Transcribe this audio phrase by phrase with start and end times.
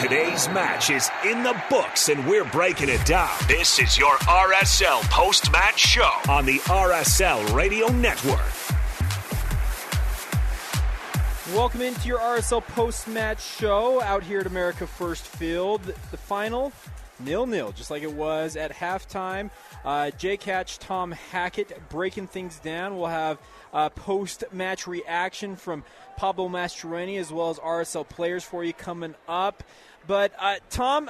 [0.00, 3.28] Today's match is in the books, and we're breaking it down.
[3.46, 8.40] This is your RSL post match show on the RSL Radio Network.
[11.54, 15.82] Welcome into your RSL post match show out here at America First Field.
[15.82, 16.72] The final
[17.22, 19.50] nil nil, just like it was at halftime.
[19.84, 22.96] Uh, Jake Hatch, Tom Hackett breaking things down.
[22.96, 23.38] We'll have
[23.72, 25.84] uh, post match reaction from
[26.16, 29.62] Pablo Mastroeni as well as RSL players for you coming up.
[30.10, 31.08] But uh, Tom,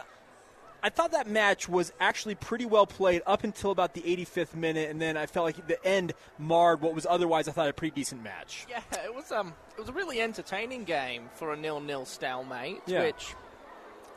[0.82, 4.90] I thought that match was actually pretty well played up until about the 85th minute,
[4.90, 7.94] and then I felt like the end marred what was otherwise I thought a pretty
[7.94, 8.66] decent match.
[8.68, 13.04] Yeah, it was um, it was a really entertaining game for a nil-nil stalemate, Yeah.
[13.04, 13.34] which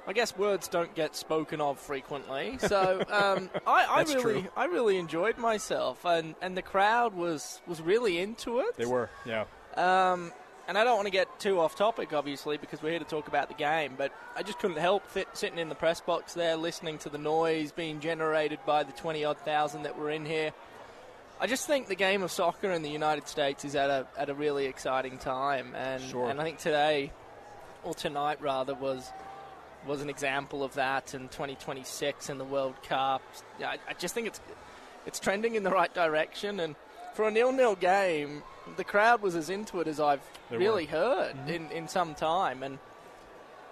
[0.05, 2.57] I guess words don't get spoken of frequently.
[2.59, 4.43] So um, I, I really, true.
[4.57, 8.75] I really enjoyed myself, and, and the crowd was was really into it.
[8.75, 9.45] They were, yeah.
[9.77, 10.33] Um,
[10.67, 13.27] and I don't want to get too off topic, obviously, because we're here to talk
[13.27, 13.93] about the game.
[13.97, 17.17] But I just couldn't help fit, sitting in the press box there, listening to the
[17.17, 20.51] noise being generated by the twenty odd thousand that were in here.
[21.39, 24.29] I just think the game of soccer in the United States is at a at
[24.29, 26.29] a really exciting time, and Sure.
[26.29, 27.11] and I think today,
[27.83, 29.11] or tonight rather, was
[29.85, 31.13] was an example of that.
[31.13, 33.21] And 2026 in the World Cup,
[33.59, 34.39] I, I just think it's
[35.05, 36.59] it's trending in the right direction.
[36.61, 36.75] And
[37.13, 38.43] for a nil-nil game,
[38.77, 40.91] the crowd was as into it as I've They really were.
[40.91, 41.49] heard Mhm.
[41.49, 42.63] in, in some time.
[42.63, 42.79] And,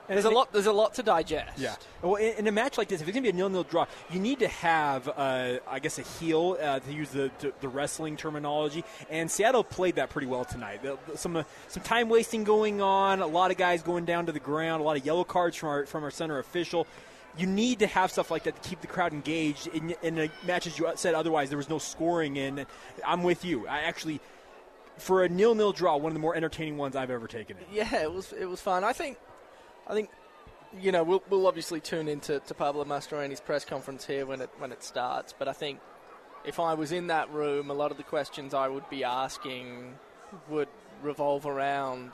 [0.10, 1.58] And there's a lot there's a lot to digest.
[1.58, 1.76] Yeah.
[2.02, 3.86] Well, in, in a match like this, if it's going to be a nil-nil draw,
[4.10, 7.70] you need to have, uh, I guess, a heel uh, to use the, the the
[7.70, 8.84] wrestling terminology.
[9.10, 10.82] And Seattle played that pretty well tonight.
[11.16, 13.22] Some uh, some time wasting going on.
[13.22, 14.82] A lot of guys going down to the ground.
[14.82, 16.88] A lot of yellow cards from our from our center official.
[17.38, 20.78] You need to have stuff like that to keep the crowd engaged in, in matches.
[20.78, 22.66] You said otherwise there was no scoring in.
[23.06, 23.68] I'm with you.
[23.68, 24.20] I actually,
[24.98, 27.56] for a nil-nil draw, one of the more entertaining ones I've ever taken.
[27.58, 27.68] It.
[27.72, 28.84] Yeah, it was it was fun.
[28.84, 29.18] I think,
[29.88, 30.10] I think,
[30.82, 34.50] you know, we'll, we'll obviously tune into to Pablo Mastroeni's press conference here when it
[34.58, 35.34] when it starts.
[35.38, 35.80] But I think
[36.44, 39.96] if I was in that room, a lot of the questions I would be asking
[40.50, 40.70] would
[41.02, 42.12] revolve around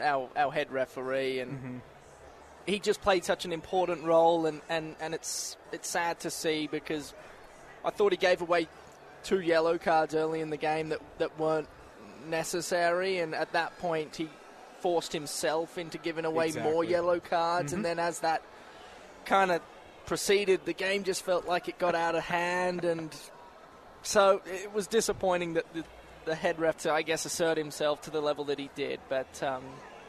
[0.00, 1.52] our our head referee and.
[1.52, 1.78] Mm-hmm.
[2.66, 6.66] He just played such an important role, and, and, and it's it's sad to see
[6.66, 7.14] because
[7.84, 8.66] I thought he gave away
[9.22, 11.68] two yellow cards early in the game that, that weren't
[12.28, 14.28] necessary, and at that point he
[14.80, 17.76] forced himself into giving away more yellow cards, Mhm.
[17.76, 18.42] and then as that
[19.24, 19.60] kind of
[20.06, 23.14] proceeded, the game just felt like it got out of hand, and
[24.02, 25.84] so it was disappointing that the,
[26.24, 29.40] the head ref, to, I guess, assert himself to the level that he did, but.
[29.42, 29.62] Um,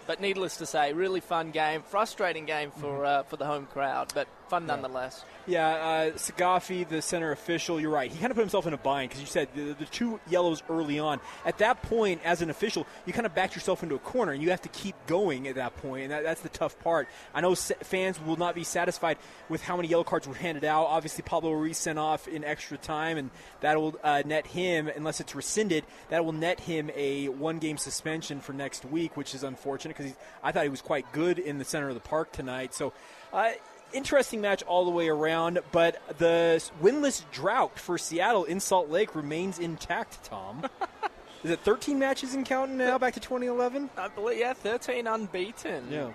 [0.07, 4.12] but needless to say, really fun game, frustrating game for uh, for the home crowd,
[4.16, 5.24] but fun nonetheless.
[5.46, 8.12] Yeah, uh, Saghafi, the center official, you're right.
[8.12, 10.62] He kind of put himself in a bind because you said the, the two yellows
[10.69, 11.21] early on.
[11.45, 14.44] At that point, as an official, you kind of backed yourself into a corner, and
[14.44, 17.07] you have to keep going at that point, and that, that's the tough part.
[17.33, 19.18] I know s- fans will not be satisfied
[19.48, 20.88] with how many yellow cards were handed out.
[20.88, 23.30] Obviously, Pablo Ruiz sent off in extra time, and
[23.62, 28.42] that will uh, net him, unless it's rescinded, that will net him a one-game suspension
[28.42, 30.13] for next week, which is unfortunate because
[30.44, 32.74] I thought he was quite good in the center of the park tonight.
[32.74, 32.92] So.
[33.33, 33.51] Uh,
[33.94, 39.16] interesting match all the way around, but the winless drought for Seattle in Salt Lake
[39.16, 40.66] remains intact, Tom.
[41.44, 43.89] Is it 13 matches in counting now, back to 2011?
[43.95, 45.88] I believe, yeah, 13 unbeaten.
[45.92, 46.06] Yeah.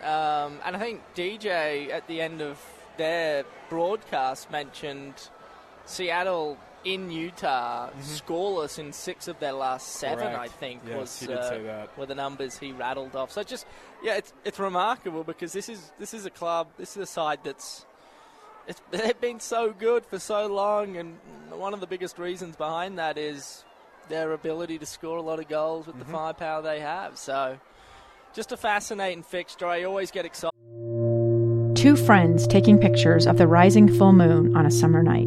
[0.45, 2.61] Um, and I think DJ at the end of
[2.97, 5.15] their broadcast mentioned
[5.85, 8.01] Seattle in Utah, mm-hmm.
[8.01, 10.27] scoreless in six of their last seven.
[10.27, 10.39] Correct.
[10.39, 13.31] I think yes, was uh, were the numbers he rattled off.
[13.31, 13.67] So just
[14.03, 17.41] yeah, it's it's remarkable because this is this is a club, this is a side
[17.45, 17.87] that's.
[18.69, 21.19] It's, they've been so good for so long, and
[21.51, 23.65] one of the biggest reasons behind that is
[24.09, 26.07] their ability to score a lot of goals with mm-hmm.
[26.07, 27.19] the firepower they have.
[27.19, 27.59] So,
[28.35, 29.67] just a fascinating fixture.
[29.67, 30.53] I always get excited.
[31.75, 35.27] Two friends taking pictures of the rising full moon on a summer night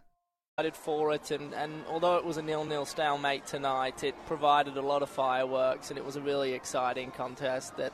[0.75, 5.01] for it, and, and although it was a nil-nil stalemate tonight, it provided a lot
[5.01, 7.93] of fireworks, and it was a really exciting contest that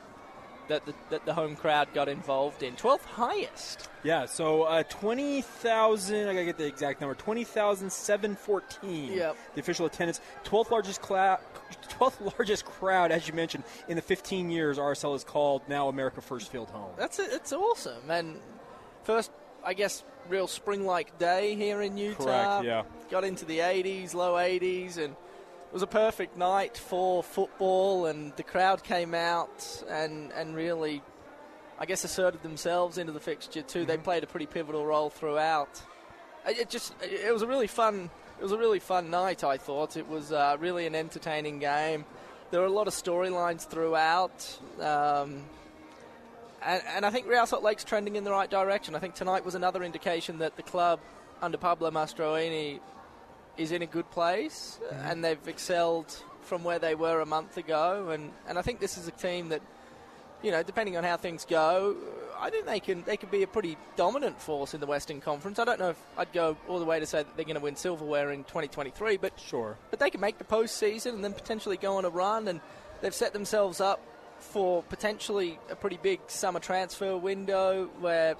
[0.68, 2.76] that the, that the home crowd got involved in.
[2.76, 3.88] 12th highest.
[4.04, 9.12] Yeah, so uh, 20,000, I gotta get the exact number, 20,714.
[9.12, 9.36] Yep.
[9.54, 10.20] The official attendance.
[10.44, 11.40] 12th largest, cla-
[11.88, 16.20] 12th largest crowd, as you mentioned, in the 15 years RSL is called now America
[16.20, 16.92] First Field Home.
[16.96, 18.10] That's it, it's awesome.
[18.10, 18.38] And
[19.02, 19.30] first,
[19.64, 22.24] I guess, real spring-like day here in Utah.
[22.60, 22.82] Correct, yeah.
[23.10, 28.06] Got into the 80s, low 80s, and it was a perfect night for football.
[28.06, 31.02] And the crowd came out and and really,
[31.78, 33.80] I guess, asserted themselves into the fixture too.
[33.80, 33.88] Mm-hmm.
[33.88, 35.82] They played a pretty pivotal role throughout.
[36.46, 39.42] It just it was a really fun it was a really fun night.
[39.42, 42.04] I thought it was uh, really an entertaining game.
[42.50, 44.58] There were a lot of storylines throughout.
[44.80, 45.44] Um,
[46.64, 48.94] and, and I think Real Salt Lake's trending in the right direction.
[48.94, 51.00] I think tonight was another indication that the club
[51.40, 52.80] under Pablo Mastroeni
[53.56, 55.06] is in a good place, mm-hmm.
[55.06, 58.08] and they've excelled from where they were a month ago.
[58.10, 59.60] And, and I think this is a team that,
[60.42, 61.96] you know, depending on how things go,
[62.40, 65.58] I think they can they can be a pretty dominant force in the Western Conference.
[65.58, 67.60] I don't know if I'd go all the way to say that they're going to
[67.60, 69.76] win silverware in 2023, but sure.
[69.90, 72.60] But they can make the postseason and then potentially go on a run, and
[73.00, 74.00] they've set themselves up
[74.38, 78.36] for potentially a pretty big summer transfer window where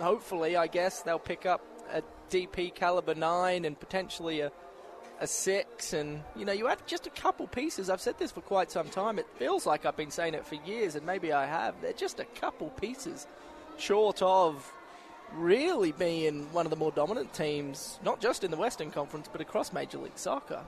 [0.00, 1.62] hopefully, I guess, they'll pick up
[1.92, 4.52] a DP caliber 9 and potentially a,
[5.20, 5.92] a 6.
[5.92, 7.90] And, you know, you have just a couple pieces.
[7.90, 9.18] I've said this for quite some time.
[9.18, 11.80] It feels like I've been saying it for years, and maybe I have.
[11.80, 13.26] They're just a couple pieces
[13.76, 14.72] short of
[15.32, 19.40] really being one of the more dominant teams, not just in the Western Conference, but
[19.40, 20.62] across Major League Soccer.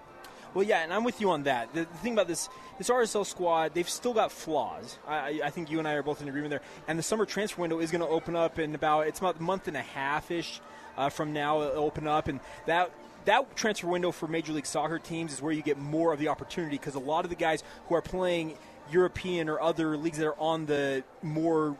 [0.56, 1.74] Well, yeah, and I'm with you on that.
[1.74, 2.48] The, the, thing about this
[2.78, 4.98] this RSL squad, they've still got flaws.
[5.06, 6.62] I, I, think you and I are both in agreement there.
[6.88, 9.42] And the summer transfer window is going to open up in about it's about a
[9.42, 10.62] month and a half ish
[10.96, 11.60] uh, from now.
[11.60, 12.90] It'll open up, and that
[13.26, 16.28] that transfer window for Major League Soccer teams is where you get more of the
[16.28, 18.56] opportunity because a lot of the guys who are playing
[18.90, 21.76] European or other leagues that are on the more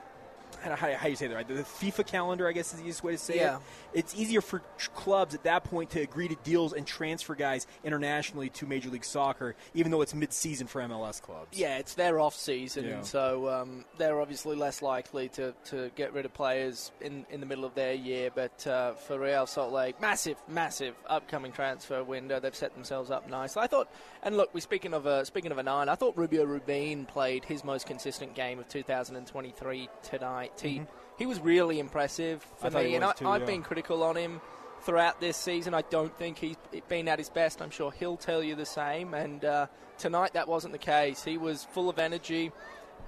[0.75, 1.47] how, how you say that right?
[1.47, 3.57] The FIFA calendar, I guess, is the easiest way to say yeah.
[3.57, 3.63] it.
[3.95, 4.63] It's easier for
[4.95, 9.05] clubs at that point to agree to deals and transfer guys internationally to Major League
[9.05, 11.59] Soccer, even though it's mid-season for MLS clubs.
[11.59, 13.03] Yeah, it's their off-season, yeah.
[13.03, 17.47] so um, they're obviously less likely to, to get rid of players in, in the
[17.47, 18.31] middle of their year.
[18.35, 22.41] But uh, for Real Salt Lake, massive, massive upcoming transfer window.
[22.41, 23.57] They've set themselves up nice.
[23.57, 23.89] I thought,
[24.23, 27.45] and look, we speaking of a speaking of a nine, I thought Rubio Rubin played
[27.45, 30.56] his most consistent game of 2023 tonight.
[30.61, 30.85] He, mm-hmm.
[31.19, 33.47] he was really impressive for me, and I, have yeah.
[33.47, 34.41] been critical on him
[34.83, 35.75] throughout this season.
[35.75, 36.57] I don't think he's
[36.89, 37.61] been at his best.
[37.61, 39.15] I'm sure he'll tell you the same.
[39.15, 39.67] And uh,
[39.99, 41.25] tonight that wasn't the case.
[41.25, 42.53] He was full of energy.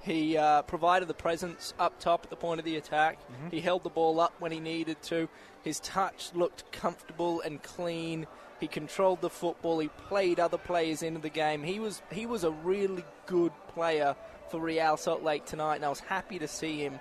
[0.01, 3.19] He uh, provided the presence up top at the point of the attack.
[3.19, 3.49] Mm-hmm.
[3.49, 5.27] He held the ball up when he needed to.
[5.63, 8.25] His touch looked comfortable and clean.
[8.59, 9.79] He controlled the football.
[9.79, 11.63] He played other players into the game.
[11.63, 14.15] He was he was a really good player
[14.49, 16.99] for Real Salt Lake tonight, and I was happy to see him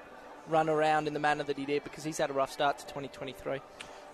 [0.49, 2.87] run around in the manner that he did because he's had a rough start to
[2.87, 3.61] 2023.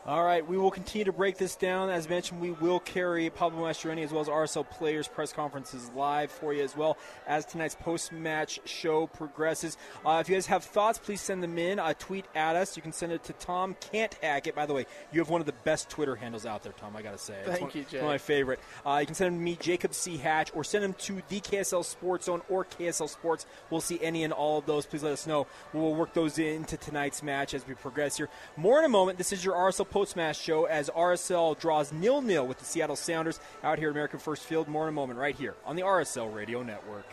[0.07, 1.89] All right, we will continue to break this down.
[1.89, 6.31] As mentioned, we will carry Pablo Mastroeni as well as RSL players' press conferences live
[6.31, 9.79] for you as well as tonight's post-match show progresses.
[10.05, 11.79] Uh, if you guys have thoughts, please send them in.
[11.79, 12.77] Uh, tweet at us.
[12.77, 14.55] You can send it to Tom Can't Hack It.
[14.55, 16.95] By the way, you have one of the best Twitter handles out there, Tom.
[16.95, 17.97] I got to say, Thank one, you, Jay.
[17.97, 18.61] One of my favorite.
[18.85, 20.19] Uh, you can send them to me, Jacob C.
[20.19, 23.47] Hatch, or send them to the KSL Sports Zone or KSL Sports.
[23.71, 24.85] We'll see any and all of those.
[24.85, 25.47] Please let us know.
[25.73, 28.29] We'll work those into tonight's match as we progress here.
[28.59, 29.17] More in a moment.
[29.17, 33.79] This is your RSL post-match show as RSL draws nil-nil with the Seattle Sounders out
[33.79, 34.67] here at American First Field.
[34.67, 37.07] More in a moment, right here on the RSL Radio Network.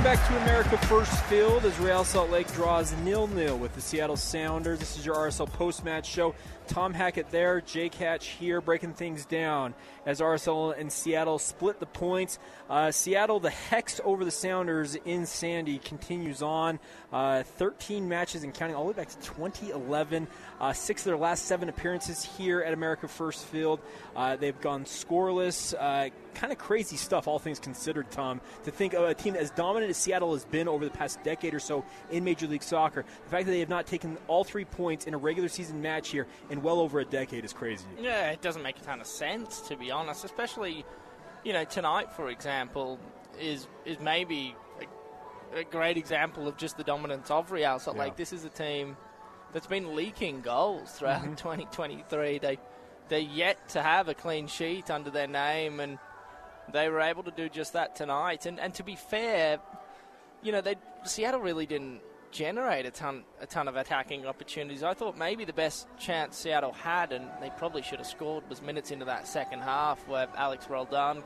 [0.00, 4.16] Welcome back to America First Field as Real Salt Lake draws nil-nil with the Seattle
[4.16, 4.78] Sounders.
[4.78, 6.34] This is your RSL post-match show.
[6.68, 9.74] Tom Hackett there, Jake Hatch here, breaking things down
[10.06, 12.38] as RSL and Seattle split the points.
[12.70, 16.78] Uh, Seattle, the hex over the Sounders in Sandy continues on.
[17.12, 20.28] Uh, 13 matches and counting all the way back to 2011.
[20.60, 23.80] Uh, six of their last seven appearances here at America First Field.
[24.16, 25.74] Uh, they've gone scoreless.
[26.34, 28.40] Kind of crazy stuff, all things considered, Tom.
[28.64, 31.54] To think of a team as dominant as Seattle has been over the past decade
[31.54, 34.64] or so in Major League Soccer, the fact that they have not taken all three
[34.64, 37.84] points in a regular season match here in well over a decade is crazy.
[38.00, 40.24] Yeah, it doesn't make a ton of sense to be honest.
[40.24, 40.84] Especially,
[41.44, 42.98] you know, tonight, for example,
[43.38, 44.54] is is maybe
[45.54, 48.12] a, a great example of just the dominance of Real Salt Lake.
[48.12, 48.16] Yeah.
[48.16, 48.96] This is a team
[49.52, 51.36] that's been leaking goals throughout Mhm.
[51.36, 52.38] 2023.
[52.38, 52.58] They
[53.08, 55.98] they're yet to have a clean sheet under their name, and
[56.72, 58.46] they were able to do just that tonight.
[58.46, 59.58] And and to be fair,
[60.42, 62.00] you know, they Seattle really didn't
[62.30, 64.82] generate a ton a ton of attacking opportunities.
[64.82, 68.62] I thought maybe the best chance Seattle had, and they probably should have scored, was
[68.62, 71.22] minutes into that second half where Alex Roldan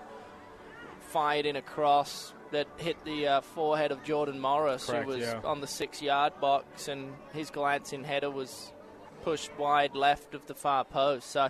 [1.00, 5.20] fired in a cross that hit the uh, forehead of Jordan Morris, Correct, who was
[5.20, 5.40] yeah.
[5.44, 8.72] on the six-yard box, and his glancing header was
[9.22, 11.30] pushed wide left of the far post.
[11.30, 11.48] So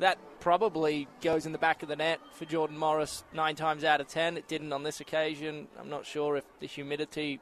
[0.00, 4.00] that probably goes in the back of the net for Jordan Morris nine times out
[4.00, 4.36] of ten.
[4.36, 5.68] It didn't on this occasion.
[5.78, 7.40] I'm not sure if the humidity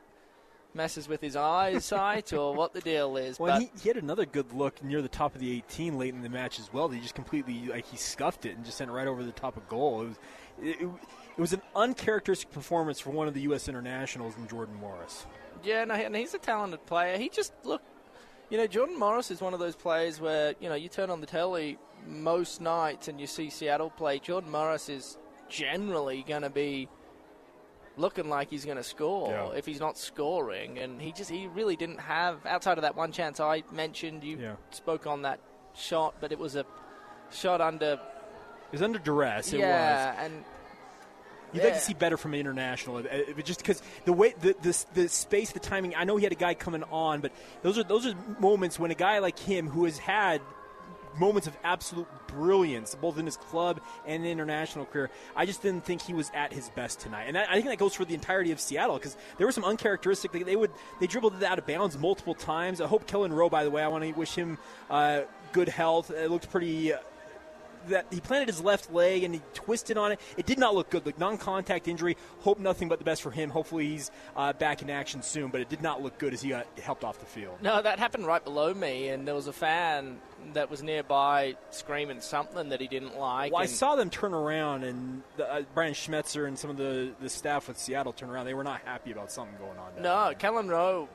[0.76, 3.40] messes with his eyesight or what the deal is.
[3.40, 6.14] Well, but he, he had another good look near the top of the 18 late
[6.14, 6.88] in the match as well.
[6.88, 9.56] He just completely like he scuffed it and just sent it right over the top
[9.56, 10.02] of goal.
[10.02, 10.18] It was
[10.62, 10.88] it, it,
[11.36, 13.68] it was an uncharacteristic performance for one of the U.S.
[13.68, 15.26] internationals in Jordan Morris.
[15.62, 17.18] Yeah, no, and he's a talented player.
[17.18, 17.82] He just look,
[18.50, 21.20] you know, Jordan Morris is one of those players where you know you turn on
[21.20, 24.18] the telly most nights and you see Seattle play.
[24.18, 26.88] Jordan Morris is generally going to be
[27.96, 29.56] looking like he's going to score Yeah.
[29.58, 33.10] if he's not scoring, and he just he really didn't have outside of that one
[33.12, 34.22] chance I mentioned.
[34.24, 34.54] You Yeah.
[34.70, 35.40] spoke on that
[35.74, 36.66] shot, but it was a
[37.30, 37.92] shot under.
[37.92, 39.52] It was under duress.
[39.52, 40.24] It yeah, was.
[40.26, 40.44] and
[41.52, 44.34] You'd like to see better from an international, uh, It- it- just because the way
[44.40, 45.94] the, the the space, the timing.
[45.94, 47.32] I know he had a guy coming on, but
[47.62, 50.42] those are those are moments when a guy like him, who has had
[51.18, 56.02] moments of absolute brilliance, both in his club and international career, I just didn't think
[56.02, 57.24] he was at his best tonight.
[57.24, 59.64] And that, I think that goes for the entirety of Seattle because there were some
[59.64, 60.32] uncharacteristic.
[60.32, 60.70] They, they would
[61.00, 62.80] they dribbled it out of bounds multiple times.
[62.80, 64.58] I hope Kelyn Rowe, by the way, I want to wish him
[64.90, 66.10] uh, good health.
[66.10, 66.92] It looked pretty.
[66.92, 66.98] Uh,
[67.88, 70.20] that he planted his left leg and he twisted on it.
[70.36, 71.06] It did not look good.
[71.06, 72.16] Like non-contact injury.
[72.40, 73.50] Hope nothing but the best for him.
[73.50, 75.50] Hopefully he's uh, back in action soon.
[75.50, 77.58] But it did not look good as he got helped off the field.
[77.62, 80.18] No, that happened right below me, and there was a fan
[80.52, 83.52] that was nearby screaming something that he didn't like.
[83.52, 87.12] Well, I saw them turn around, and the, uh, Brian Schmetzer and some of the,
[87.20, 88.46] the staff with Seattle turn around.
[88.46, 90.02] They were not happy about something going on.
[90.02, 91.08] No, Kelyn Rowe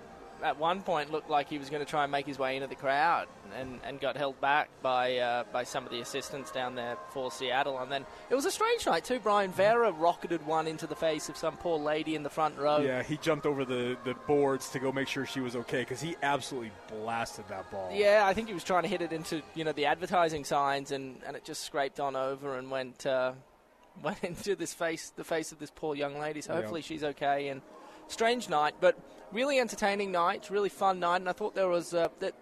[0.43, 2.67] at one point looked like he was going to try and make his way into
[2.67, 6.75] the crowd and, and got held back by uh, by some of the assistants down
[6.75, 7.79] there for Seattle.
[7.79, 9.19] And then it was a strange night too.
[9.19, 12.79] Bryan Vera rocketed one into the face of some poor lady in the front row.
[12.79, 16.01] Yeah, he jumped over the, the boards to go make sure she was okay because
[16.01, 17.89] he absolutely blasted that ball.
[17.93, 20.91] Yeah, I think he was trying to hit it into you know the advertising signs,
[20.91, 23.33] and, and it just scraped on over and went uh,
[24.03, 26.41] went into this face the face of this poor young lady.
[26.41, 27.50] So hopefully she's okay.
[27.50, 27.62] And
[28.07, 28.98] strange night, but
[29.31, 31.17] really entertaining night, really fun night.
[31.17, 32.33] And I thought there was uh, that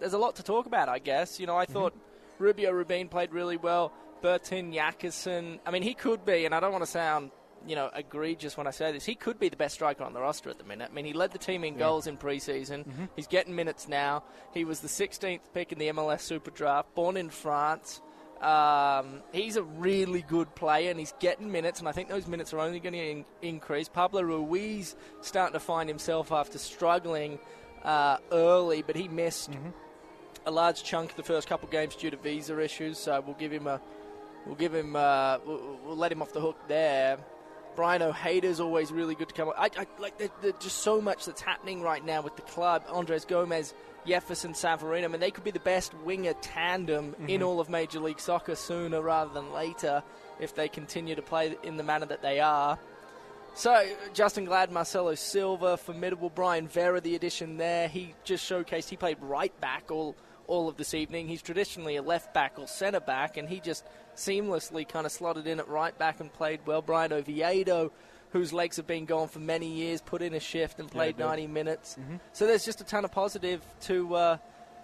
[0.00, 0.88] there's a lot to talk about.
[0.88, 1.94] I guess you know I thought
[2.38, 3.92] Rubio Rubin played really well.
[4.22, 7.30] Bertin Jacquesson, I mean he could be, and I don't want to sound.
[7.66, 9.06] You know, egregious when I say this.
[9.06, 10.90] He could be the best striker on the roster at the minute.
[10.90, 11.78] I mean, he led the team in Yeah.
[11.80, 12.84] goals in preseason.
[13.16, 14.22] He's getting minutes now.
[14.52, 18.02] He was the 16th pick in the MLS Super Draft, born in France.
[18.44, 22.52] Um, he's a really good player and he's getting minutes, and I think those minutes
[22.52, 23.88] are only going to in- increase.
[23.88, 27.38] Pablo Ruiz starting to find himself after struggling
[27.84, 29.50] uh, early, but he missed
[30.44, 32.98] a large chunk of the first couple games due to visa issues.
[32.98, 33.80] So we'll give him a,
[34.44, 37.16] we'll give him, uh, we'll, we'll let him off the hook there.
[37.76, 39.50] Braian Ojeda always really good to come.
[39.56, 42.84] I, I like there's there just so much that's happening right now with the club.
[42.88, 43.74] Andres Gomez,
[44.06, 45.04] Jefferson Savarino.
[45.04, 47.28] I mean, they could be the best winger tandem mm-hmm.
[47.28, 50.02] in all of Major League Soccer sooner rather than later
[50.40, 52.78] if they continue to play in the manner that they are.
[53.56, 57.86] So, Justin Glad, Marcelo Silva, formidable Bryan Vera, the addition there.
[57.86, 61.28] He just showcased he played right back all all of this evening.
[61.28, 63.84] He's traditionally a left back or centre back, and he just
[64.16, 66.82] seamlessly kind of slotted in at right back and played well.
[66.82, 67.92] Bryan Oviedo,
[68.34, 71.26] whose legs have been gone for many years, put in a shift and played yeah,
[71.26, 71.96] 90 minutes.
[71.98, 72.16] Mm-hmm.
[72.32, 74.36] So there's just a ton of positive to uh,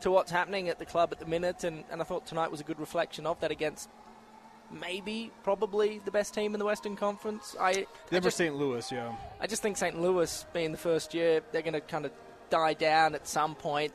[0.02, 2.61] to what's happening at the club at the minute, and, and I thought tonight was
[2.61, 3.90] a good reflection of that against
[4.71, 7.57] maybe, probably the best team in the Western Conference.
[7.61, 8.54] I never St.
[8.54, 9.12] Louis, yeah.
[9.40, 10.00] I just think St.
[10.00, 12.12] Louis, being the first year, they're going to kind of
[12.50, 13.92] die down at some point.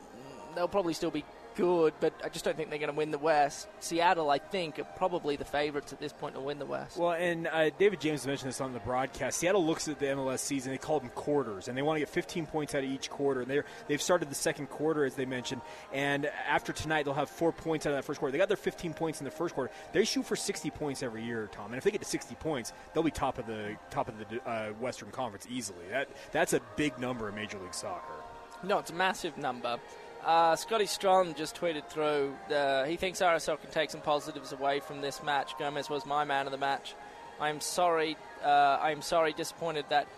[0.54, 1.24] They'll probably still be
[1.56, 3.66] good, but I just don't think they're going to win the West.
[3.80, 6.96] Seattle, I think, are probably the favorites at this point to win the West.
[6.96, 9.38] Well, and uh, David James mentioned this on the broadcast.
[9.38, 12.08] Seattle looks at the MLS season; they call them quarters, and they want to get
[12.08, 13.40] 15 points out of each quarter.
[13.40, 17.30] And they're they've started the second quarter, as they mentioned, and after tonight, they'll have
[17.30, 18.32] four points out of that first quarter.
[18.32, 19.72] They got their 15 points in the first quarter.
[19.92, 22.72] They shoot for 60 points every year, Tom, and if they get to 60 points,
[22.92, 25.86] they'll be top of the top of the uh, Western Conference easily.
[25.90, 28.14] That that's a big number in Major League Soccer.
[28.62, 29.78] No, it's a massive number.
[30.26, 32.34] Uh, Scotty Strong just tweeted through.
[32.52, 35.56] Uh, he thinks RSL can take some positives away from this match.
[35.56, 36.96] Gomez was my man of the match.
[37.40, 38.16] I'm sorry.
[38.44, 40.08] Uh, I'm sorry, disappointed that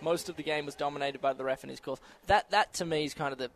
[0.00, 2.00] most of the game was dominated by the ref and his calls.
[2.28, 3.50] That that to me is kind of the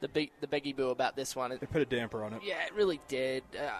[0.00, 1.50] the big the beggy boo about this one.
[1.50, 2.42] They put a damper on it.
[2.44, 3.44] Yeah, it really did.
[3.56, 3.70] Uh,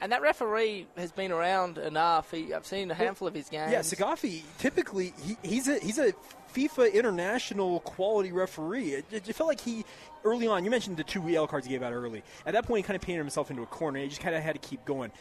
[0.00, 2.30] and that referee has been around enough.
[2.30, 3.72] He, I've seen a handful of his games.
[3.72, 6.12] Yeah, Saghafi typically he, he's a he's a
[6.54, 8.92] FIFA international quality referee.
[8.92, 9.84] It, it, felt like he
[10.24, 10.64] early on.
[10.64, 12.22] You mentioned the two yellow cards he gave out early.
[12.44, 14.00] At that point, he kind of painted himself into a corner.
[14.00, 15.12] He just kind of had to keep going.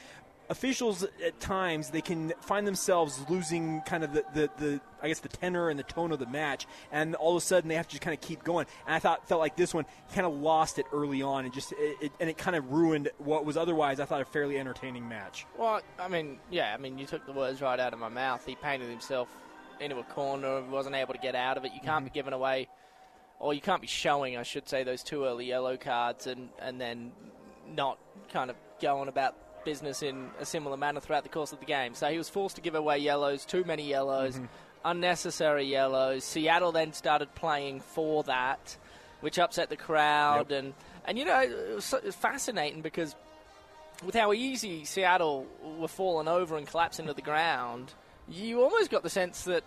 [0.48, 5.20] Officials at times they can find themselves losing kind of the, the, the I guess
[5.20, 7.88] the tenor and the tone of the match, and all of a sudden they have
[7.88, 8.68] to just kind of keep going.
[8.86, 11.72] And I thought felt like this one kind of lost it early on, and just
[11.72, 15.10] it, it, and it kind of ruined what was otherwise I thought a fairly entertaining
[15.10, 15.48] match.
[15.58, 18.46] Well, I mean, yeah, I mean you took the words right out of my mouth.
[18.46, 19.30] He painted himself
[19.80, 21.74] into a corner, wasn't able to get out of it.
[21.74, 22.06] You can't mm-hmm.
[22.06, 22.68] be giving away,
[23.40, 26.80] or you can't be showing, I should say, those two early yellow cards and, and
[26.80, 27.12] then
[27.76, 27.98] not
[28.32, 31.96] kind of going about business in a similar manner throughout the course of the game.
[31.96, 34.46] So he was forced to give away yellows, too many yellows, mm-hmm.
[34.84, 36.24] unnecessary yellows.
[36.24, 38.78] Seattle then started playing for that,
[39.22, 40.52] which upset the crowd.
[40.52, 40.60] Yep.
[40.60, 40.74] And,
[41.06, 43.16] and, you know, it was, it was fascinating because
[44.06, 45.48] with how easy Seattle
[45.80, 47.94] were falling over and collapsing to the ground–
[48.28, 49.64] you almost got the sense that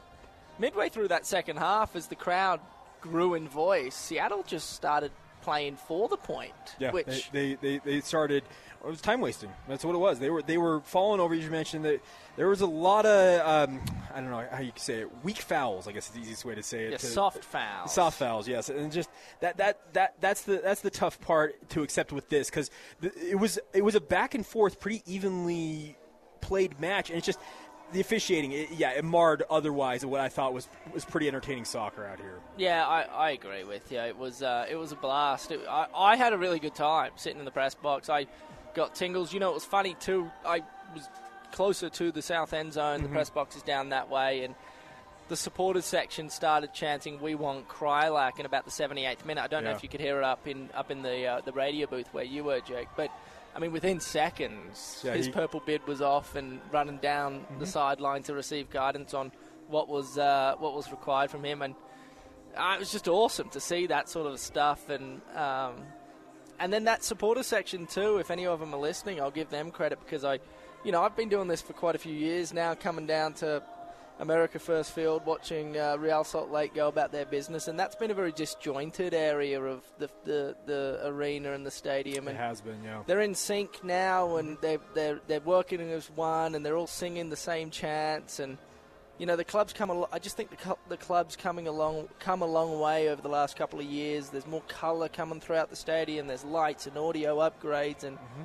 [0.59, 2.61] midway through that second half, as the crowd
[3.01, 6.53] grew in voice, Seattle just started playing for the point.
[6.79, 8.43] Yeah, which they, they, they started.
[8.85, 9.51] It was time wasting.
[9.67, 10.19] That's what it was.
[10.19, 11.35] They were they were falling over.
[11.35, 12.01] You mentioned that
[12.37, 13.81] there was a lot of um,
[14.15, 15.11] I don't know how you can say it.
[15.25, 15.89] Weak fouls.
[15.89, 16.91] I guess is the easiest way to say it.
[16.93, 17.93] Yeah, to, soft fouls.
[17.93, 18.47] Soft fouls.
[18.47, 22.29] Yes, and just that that that that's the that's the tough part to accept with
[22.29, 22.71] this because
[23.03, 25.97] it was it was a back and forth, pretty evenly
[26.41, 27.41] played match, and it's just
[27.93, 32.05] the officiating, it, yeah, it marred otherwise what I thought was was pretty entertaining soccer
[32.05, 32.39] out here.
[32.57, 33.99] Yeah, I, I agree with you.
[33.99, 35.51] It was uh, it was a blast.
[35.51, 38.09] It, I, I had a really good time sitting in the press box.
[38.09, 38.27] I
[38.75, 39.33] got tingles.
[39.33, 40.31] You know, it was funny too.
[40.47, 40.63] I
[40.95, 41.09] was
[41.53, 42.99] closer to the south end zone.
[42.99, 43.05] Mm-hmm.
[43.05, 44.55] The press box is down that way, and
[45.29, 49.43] the supporters section started chanting "We want Kreilach" in about the 78th minute.
[49.43, 49.71] I don't yeah.
[49.71, 52.09] know if you could hear it up in up in the uh, the radio booth
[52.13, 53.11] where you were, Jake, but
[53.55, 57.59] I mean, within seconds, yeah, his he, purple bid was off and running down mm-hmm.
[57.59, 59.33] the sideline to receive guidance on
[59.69, 61.75] what was uh, what was required from him, and
[62.57, 64.89] uh, it was just awesome to see that sort of stuff.
[64.89, 65.75] And um,
[66.59, 68.19] and then that supporter section too.
[68.19, 70.41] If any of them are listening, I'll give them credit because I,
[70.85, 73.63] you know, I've been doing this for quite a few years now, coming down to
[74.21, 78.11] America First Field, watching uh, Real Salt Lake go about their business, and that's been
[78.11, 82.27] a very disjointed area of the the, the arena and the stadium.
[82.27, 83.03] And it has been, yeah.
[83.07, 87.31] They're in sync now, and they're they're they're working as one, and they're all singing
[87.31, 88.59] the same chants, and
[89.19, 89.91] you know the club's come.
[89.91, 93.29] Al- I just think the the club's coming along come a long way over the
[93.29, 94.31] last couple of years.
[94.31, 96.27] There's more colour coming throughout the stadium.
[96.27, 98.17] There's lights and audio upgrades, and.
[98.17, 98.43] Mm-hmm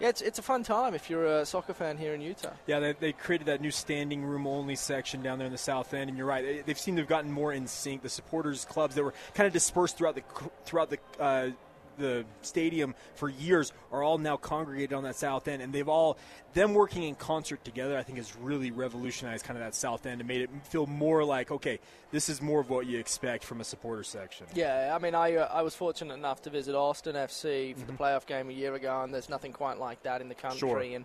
[0.00, 2.50] yeah, it's, it's a fun time if you're a soccer fan here in Utah.
[2.66, 5.94] Yeah, they, they created that new standing room only section down there in the south
[5.94, 6.64] end, and you're right.
[6.66, 8.02] They, have seemed to have gotten more in sync.
[8.02, 10.22] The supporters clubs that were kind of dispersed throughout the
[10.64, 11.50] throughout the uh,
[11.98, 16.18] the stadium for years are all now congregated on that south end, and they've all
[16.54, 17.96] them working in concert together.
[17.96, 21.24] I think has really revolutionized kind of that south end and made it feel more
[21.24, 21.78] like okay,
[22.10, 24.46] this is more of what you expect from a supporter section.
[24.54, 27.86] Yeah, I mean, I uh, I was fortunate enough to visit Austin FC for mm-hmm.
[27.86, 30.68] the playoff game a year ago, and there's nothing quite like that in the country,
[30.68, 30.80] sure.
[30.80, 31.04] and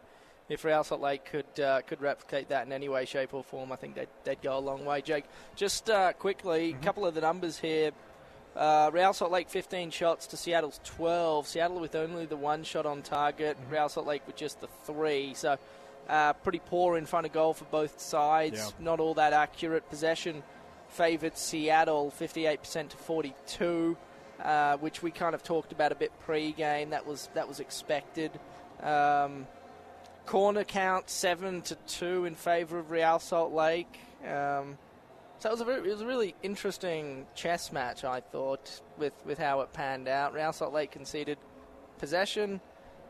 [0.51, 3.71] if Real Salt Lake could uh, could replicate that in any way, shape, or form,
[3.71, 5.01] I think they'd, they'd go a long way.
[5.01, 5.25] Jake,
[5.55, 6.83] just uh, quickly, a mm-hmm.
[6.83, 7.91] couple of the numbers here.
[8.55, 11.47] Uh, Real Salt Lake 15 shots to Seattle's 12.
[11.47, 13.57] Seattle with only the one shot on target.
[13.57, 13.73] Mm-hmm.
[13.73, 15.33] Real Salt Lake with just the three.
[15.33, 15.57] So
[16.09, 18.57] uh, pretty poor in front of goal for both sides.
[18.57, 18.85] Yeah.
[18.85, 19.89] Not all that accurate.
[19.89, 20.43] Possession
[20.89, 23.97] favoured Seattle 58% to 42,
[24.43, 26.89] uh, which we kind of talked about a bit pre-game.
[26.89, 28.31] That was that was expected.
[28.83, 29.47] Um,
[30.25, 33.99] corner count seven to two in favour of Real Salt Lake.
[34.27, 34.77] Um,
[35.41, 39.13] so it was a very, it was a really interesting chess match, I thought, with,
[39.25, 40.35] with how it panned out.
[40.35, 41.39] Real Salt Lake conceded
[41.97, 42.61] possession,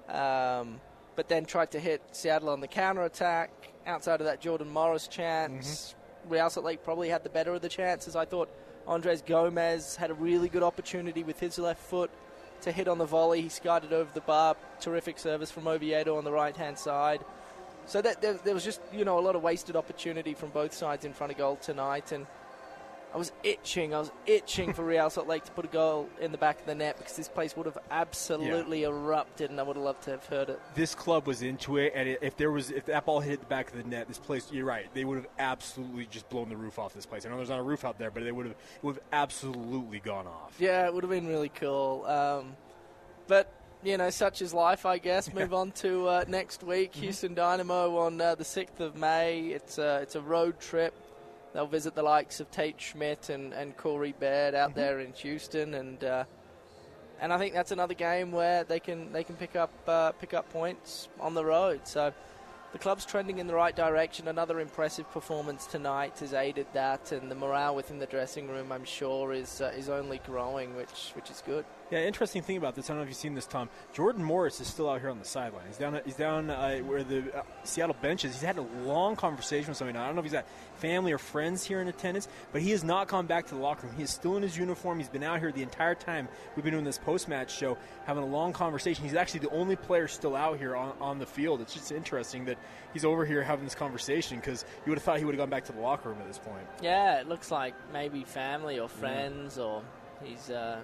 [0.08, 0.80] um,
[1.18, 3.52] but then tried to hit Seattle on the counter attack.
[3.86, 6.34] Outside of that Jordan Morris chance, mm-hmm.
[6.34, 8.16] Real Salt Lake probably had the better of the chances.
[8.16, 8.50] I thought
[8.88, 12.12] Andres Gomez had a really good opportunity with his left foot
[12.62, 13.42] to hit on the volley.
[13.42, 14.56] He skied it over the bar.
[14.80, 17.20] Terrific service from Oviedo on the right hand side.
[17.86, 20.74] So that there, there, was just you know a lot of wasted opportunity from both
[20.74, 22.26] sides in front of goal tonight, and
[23.14, 23.94] I was itching.
[23.94, 26.66] I was itching for Real Salt Lake to put a goal in the back of
[26.66, 28.88] the net because this place would have absolutely yeah.
[28.88, 30.60] erupted, and I would have loved to have heard it.
[30.76, 33.70] This club was into it, and if there was if that ball hit the back
[33.72, 36.80] of the net, this place you're right, they would have absolutely just blown the roof
[36.80, 37.26] off this place.
[37.26, 40.00] I know there's not a roof out there, but they would have would have absolutely
[40.00, 40.56] gone off.
[40.58, 42.06] Yeah, it would have been really cool.
[42.06, 42.56] Um,
[43.28, 43.52] but
[43.84, 45.34] you know, such is life, I guess.
[45.34, 47.02] Move on to uh, next week, mm-hmm.
[47.02, 49.48] Houston Dynamo on uh, the 6th of May.
[49.48, 50.94] It's a, it's a road trip.
[51.54, 54.80] They'll visit the likes of Tate Schmitt and, and Corey Baird out mm-hmm.
[54.80, 56.24] there in Houston, and uh,
[57.20, 60.34] and I think that's another game where they can they can pick up uh, pick
[60.34, 61.82] up points on the road.
[61.84, 62.14] So
[62.72, 64.30] the club's trending in the right direction.
[64.30, 68.86] Another impressive performance tonight has aided that, and the morale within the dressing room, I'm
[68.86, 71.66] sure, is uh, is only growing, which which is good.
[71.92, 72.90] Yeah, interesting thing about this.
[72.90, 73.68] I don't know if you've seen this, Tom.
[73.92, 75.66] Jordan Morris is still out here on the sideline.
[75.68, 76.00] He's down.
[76.06, 78.32] He's down uh, where the uh, Seattle bench is.
[78.32, 79.98] He's had a long conversation with somebody.
[79.98, 80.46] Now, I don't know if he's got
[80.78, 83.88] family or friends here in attendance, but he has not gone back to the locker
[83.88, 83.96] room.
[83.98, 85.00] He is still in his uniform.
[85.00, 88.28] He's been out here the entire time we've been doing this post-match show, having a
[88.28, 89.04] long conversation.
[89.04, 91.60] He's actually the only player still out here on, on the field.
[91.60, 92.58] It's just interesting that
[92.94, 95.50] he's over here having this conversation because you would have thought he would have gone
[95.50, 96.66] back to the locker room at this point.
[96.82, 99.84] Yeah, it looks like maybe family or friends, or
[100.24, 100.50] he's.
[100.50, 100.80] Uh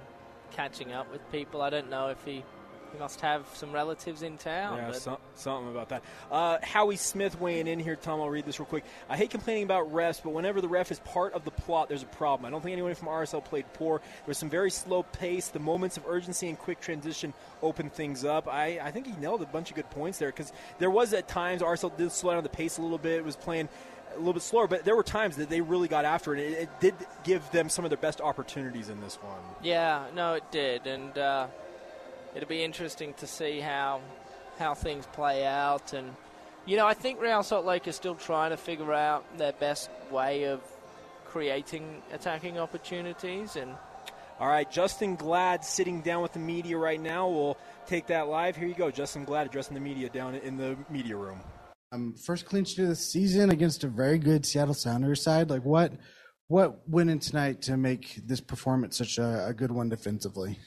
[0.52, 1.62] catching up with people.
[1.62, 2.44] I don't know if he
[2.92, 4.78] he must have some relatives in town.
[4.78, 6.04] Yeah, so, something about that.
[6.32, 7.96] Uh, Howie Smith weighing in here.
[7.96, 8.86] Tom, I'll read this real quick.
[9.10, 12.04] I hate complaining about refs, but whenever the ref is part of the plot, there's
[12.04, 12.46] a problem.
[12.46, 14.00] I don't think anyone from RSL played poor.
[14.00, 15.50] There was some very slow pace.
[15.50, 18.48] The moments of urgency and quick transition opened things up.
[18.48, 21.28] I, I think he nailed a bunch of good points there because there was at
[21.28, 23.18] times RSL did slow down the pace a little bit.
[23.18, 23.70] It was playing
[24.18, 26.40] a little bit slower, but there were times that they really got after it.
[26.40, 29.40] It, it did give them some of their best opportunities in this one.
[29.62, 31.48] Yeah, no, it did, and uh,
[32.36, 34.02] it'll be interesting to see how
[34.58, 35.94] how things play out.
[35.94, 36.16] And
[36.66, 39.90] you know, I think Real Salt Lake is still trying to figure out their best
[40.12, 40.62] way of
[41.26, 43.56] creating attacking opportunities.
[43.56, 43.72] And
[44.40, 47.28] all right, Justin Glad sitting down with the media right now.
[47.28, 48.56] We'll take that live.
[48.56, 51.42] Here you go, Justin Glad addressing the media down in the media room.
[51.92, 55.50] Um, first sheet of the season against a very good Seattle Sounders side.
[55.50, 55.94] Like what
[56.48, 60.60] what went in tonight to make this performance such a, a good one defensively?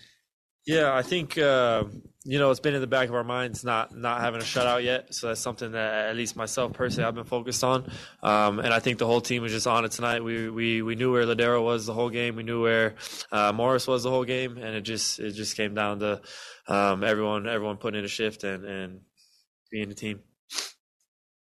[0.66, 1.84] Yeah, I think uh,
[2.24, 4.84] you know it's been in the back of our minds not not having a shutout
[4.84, 5.14] yet.
[5.14, 7.90] So that's something that at least myself personally I've been focused on,
[8.22, 10.22] um, and I think the whole team was just on it tonight.
[10.22, 12.36] We we we knew where Lodeiro was the whole game.
[12.36, 12.94] We knew where
[13.32, 16.20] uh, Morris was the whole game, and it just it just came down to
[16.68, 19.00] um, everyone everyone putting in a shift and and
[19.70, 20.20] being a team.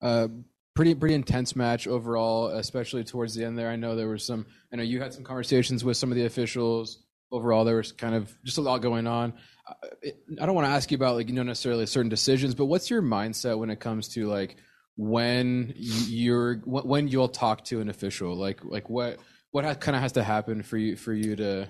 [0.00, 0.28] Uh,
[0.74, 3.70] pretty pretty intense match overall, especially towards the end there.
[3.70, 4.46] I know there was some.
[4.72, 7.02] I know you had some conversations with some of the officials.
[7.32, 9.32] Overall, there was kind of just a lot going on.
[9.68, 12.66] Uh, I don't want to ask you about like you know necessarily certain decisions, but
[12.66, 14.56] what's your mindset when it comes to like
[14.96, 18.36] when you're when you'll talk to an official?
[18.36, 19.18] Like like what
[19.50, 21.68] what kind of has to happen for you for you to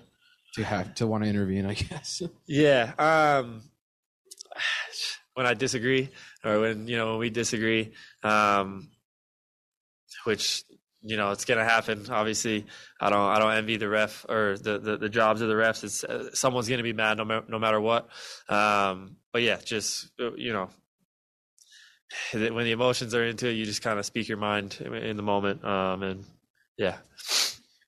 [0.55, 1.65] to have to want to intervene?
[1.65, 2.23] I guess.
[2.47, 2.93] Yeah.
[2.99, 3.63] Um,
[5.37, 6.09] when I disagree
[6.43, 8.89] or when you know when we disagree, um,
[10.25, 10.65] which
[11.03, 12.07] you know it's going to happen.
[12.11, 12.65] Obviously,
[12.99, 15.85] I don't I don't envy the ref or the the, the jobs of the refs.
[15.85, 18.09] It's uh, someone's going to be mad no, ma- no matter what.
[18.49, 20.71] Um, but yeah, just uh, you know
[22.33, 25.23] when the emotions are into it, you just kind of speak your mind in the
[25.23, 26.25] moment, um, and
[26.79, 26.97] yeah.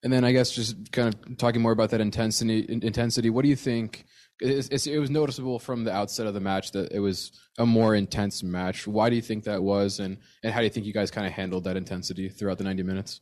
[0.02, 2.66] And then I guess just kind of talking more about that intensity.
[2.68, 3.30] Intensity.
[3.30, 4.04] What do you think?
[4.40, 7.94] It, it was noticeable from the outset of the match that it was a more
[7.94, 8.86] intense match.
[8.86, 11.26] Why do you think that was, and and how do you think you guys kind
[11.26, 13.20] of handled that intensity throughout the ninety minutes?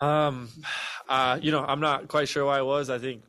[0.00, 0.48] Um,
[1.08, 2.90] uh, you know, I'm not quite sure why it was.
[2.90, 3.22] I think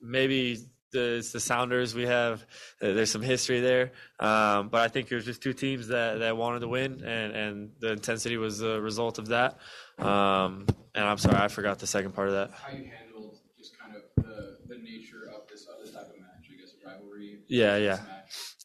[0.00, 0.58] maybe
[0.92, 1.94] the, it's the Sounders.
[1.94, 2.42] We have
[2.82, 6.18] uh, there's some history there, um, but I think it was just two teams that,
[6.18, 9.58] that wanted to win, and, and the intensity was the result of that.
[9.98, 12.50] Um, and I'm sorry, I forgot the second part of that.
[12.50, 16.46] How you handled just kind of the, the nature of this other type of match,
[16.52, 17.37] I guess, rivalry.
[17.48, 18.00] Yeah, yeah,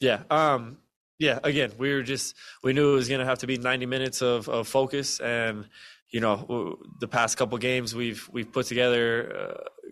[0.00, 0.22] yeah.
[0.30, 0.78] Um,
[1.18, 1.38] yeah.
[1.42, 4.48] Again, we were just we knew it was to have to be 90 minutes of,
[4.48, 5.68] of focus, and
[6.10, 9.36] you know, the past couple games we've we've put together.
[9.36, 9.90] Uh,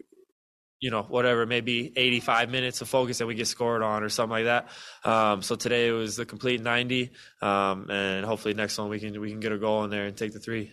[0.79, 4.33] you know, whatever, maybe 85 minutes of focus and we get scored on or something
[4.33, 4.67] like that.
[5.05, 9.21] Um, so today it was the complete 90, um, and hopefully next one we can
[9.21, 10.73] we can get a goal in there and take the three.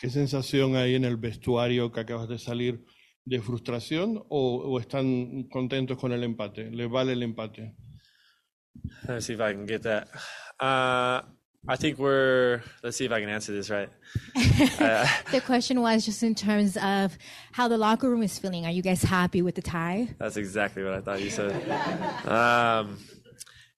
[0.00, 2.84] ¿Qué sensación hay en el vestuario que acabas de salir?
[3.26, 6.70] ¿De frustración o, o están contentos con el empate?
[6.70, 7.74] ¿Les vale el empate?
[9.08, 10.08] Let's see if I can get that.
[10.60, 11.22] Uh,
[11.66, 12.62] I think we're.
[12.82, 13.88] Let's see if I can answer this right.
[14.80, 17.16] uh, the question was just in terms of
[17.52, 18.66] how the locker room is feeling.
[18.66, 20.08] Are you guys happy with the tie?
[20.18, 21.52] That's exactly what I thought you said.
[22.28, 22.98] um,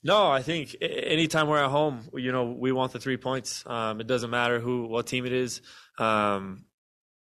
[0.03, 3.65] no, I think anytime we're at home, you know, we want the three points.
[3.67, 5.61] Um, it doesn't matter who, what team it is.
[5.99, 6.65] Um,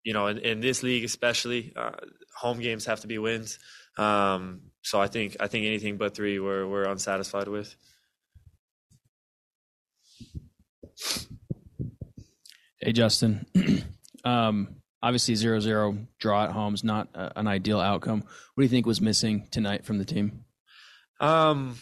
[0.04, 1.92] you know, in, in, this league especially, uh,
[2.36, 3.58] home games have to be wins.
[3.98, 7.74] Um, so I think I think anything but three, we're we're unsatisfied with.
[12.80, 13.44] Hey, Justin.
[14.24, 18.20] um, obviously, 0 0 draw at home is not a, an ideal outcome.
[18.20, 20.44] What do you think was missing tonight from the team?
[21.20, 21.76] Um,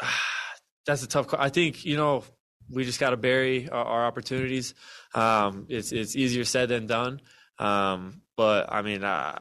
[0.86, 1.34] that's a tough.
[1.36, 2.24] I think you know
[2.72, 4.74] we just got to bury our, our opportunities.
[5.14, 7.20] Um, it's it's easier said than done.
[7.58, 9.38] Um, but I mean, uh,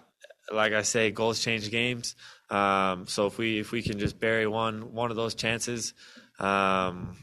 [0.52, 2.15] like I say, goals change games.
[2.50, 5.94] Um, so if we if we can just bury one one of those chances,
[6.39, 7.17] um,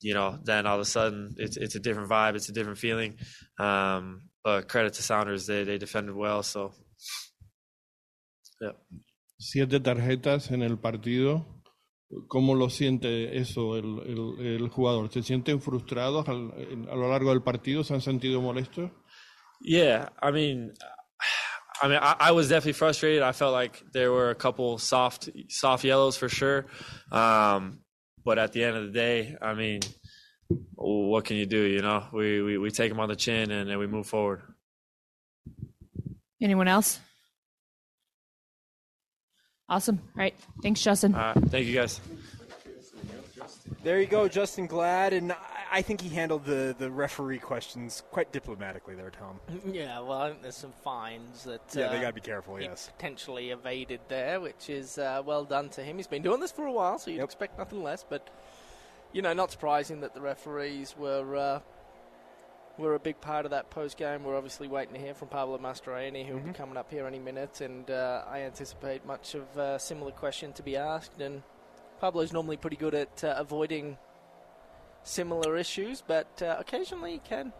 [0.00, 2.78] you know, then all of a sudden it's it's a different vibe, it's a different
[2.78, 3.16] feeling.
[3.58, 6.42] Um, but credit to Sounders, they they defended well.
[6.42, 6.72] So,
[8.60, 8.72] yeah.
[9.40, 11.44] Siete tarjetas en el partido.
[12.26, 15.10] ¿Cómo lo siente eso el, el, el jugador?
[15.10, 16.52] ¿Se sienten frustrados al,
[16.90, 17.84] a lo largo del partido?
[17.84, 18.90] ¿Se han sentido molestos?
[19.60, 20.72] Yeah, I mean,
[21.82, 23.22] I mean, I, I, was definitely frustrated.
[23.22, 26.66] I felt like there were a couple soft, soft yellows for sure.
[27.10, 27.80] Um,
[28.24, 29.80] but at the end of the day, I mean,
[30.74, 31.62] what can you do?
[31.62, 34.42] You know, we we, we take them on the chin and, and we move forward.
[36.40, 37.00] Anyone else?
[39.68, 40.00] Awesome.
[40.16, 40.34] All right.
[40.62, 41.14] Thanks, Justin.
[41.14, 42.00] Uh, thank you, guys.
[43.82, 45.34] There you go, Justin Glad, and
[45.70, 49.38] I think he handled the, the referee questions quite diplomatically there, Tom.
[49.72, 52.60] Yeah, well, I think there's some fines that yeah, uh, they got to be careful.
[52.60, 55.96] Yes, potentially evaded there, which is uh, well done to him.
[55.96, 57.24] He's been doing this for a while, so you'd yep.
[57.24, 58.04] expect nothing less.
[58.08, 58.28] But
[59.12, 61.60] you know, not surprising that the referees were uh,
[62.78, 64.24] were a big part of that post game.
[64.24, 66.52] We're obviously waiting to hear from Pablo Mastroeni, who will mm-hmm.
[66.52, 70.52] be coming up here any minute, and uh, I anticipate much of a similar question
[70.54, 71.20] to be asked.
[71.20, 71.42] And
[72.00, 73.98] Pablo's normally pretty good at uh, avoiding
[75.02, 77.52] similar issues, but uh, occasionally he can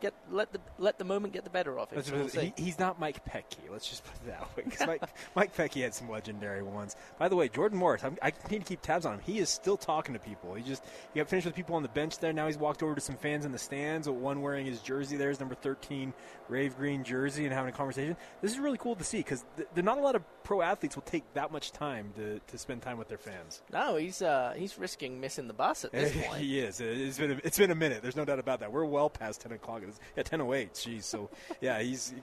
[0.00, 2.02] get let the let the moment get the better of him.
[2.02, 3.70] So we'll he, he's not Mike Petke.
[3.70, 4.62] Let's just put it that way.
[4.64, 5.02] Because Mike,
[5.34, 6.96] Mike Petke had some legendary ones.
[7.18, 9.20] By the way, Jordan Morris, I'm, i need to keep tabs on him.
[9.24, 10.54] He is still talking to people.
[10.54, 12.32] He just he got finished with people on the bench there.
[12.32, 14.08] Now he's walked over to some fans in the stands.
[14.08, 15.16] One wearing his jersey.
[15.16, 16.12] There's number 13
[16.48, 18.16] Rave Green jersey and having a conversation.
[18.40, 20.96] This is really cool to see because th- there not a lot of pro athletes
[20.96, 23.62] will take that much time to, to spend time with their fans.
[23.72, 26.40] No, he's uh, he's risking missing the bus at this point.
[26.40, 26.80] he is.
[26.80, 28.02] It's been a, it's been a minute.
[28.02, 28.72] There's no doubt about that.
[28.72, 29.82] We're well past 10 o'clock.
[29.88, 30.72] It's, yeah, 10:08.
[30.72, 31.02] Jeez.
[31.04, 32.14] So yeah, he's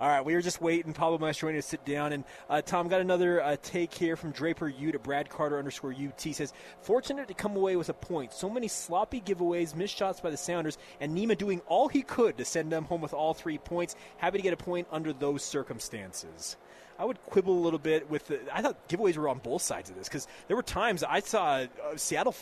[0.00, 0.24] all right.
[0.24, 0.92] We were just waiting.
[0.92, 2.12] Pablo Mastroeni to sit down.
[2.12, 5.92] And uh, Tom got another uh, take here from Draper U to Brad Carter underscore
[5.92, 6.52] UT says
[6.82, 8.32] fortunate to come away with a point.
[8.32, 12.38] So many sloppy giveaways, missed shots by the Sounders, and Nima doing all he could
[12.38, 13.96] to send them home with all three points.
[14.18, 16.56] Happy to get a point under those circumstances.
[16.98, 18.40] I would quibble a little bit with the.
[18.52, 21.44] I thought giveaways were on both sides of this because there were times I saw
[21.54, 22.34] uh, Seattle.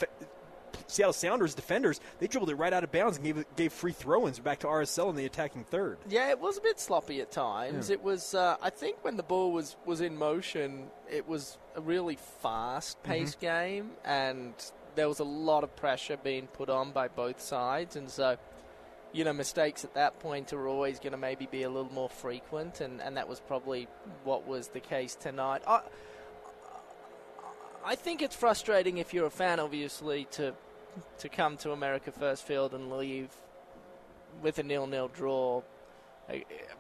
[0.87, 4.38] Seattle Sounders defenders, they dribbled it right out of bounds and gave gave free throw-ins
[4.38, 5.98] back to RSL in the attacking third.
[6.09, 7.88] Yeah, it was a bit sloppy at times.
[7.88, 7.94] Yeah.
[7.94, 11.81] It was, uh, I think, when the ball was was in motion, it was a
[11.81, 13.46] really fast-paced mm-hmm.
[13.46, 14.54] game, and
[14.94, 18.37] there was a lot of pressure being put on by both sides, and so
[19.12, 22.09] you know, mistakes at that point are always going to maybe be a little more
[22.09, 23.88] frequent, and, and that was probably
[24.24, 25.62] what was the case tonight.
[25.66, 25.81] I,
[27.85, 30.55] I think it's frustrating if you're a fan, obviously, to
[31.19, 33.31] to come to America First Field and leave
[34.43, 35.62] with a nil-nil draw.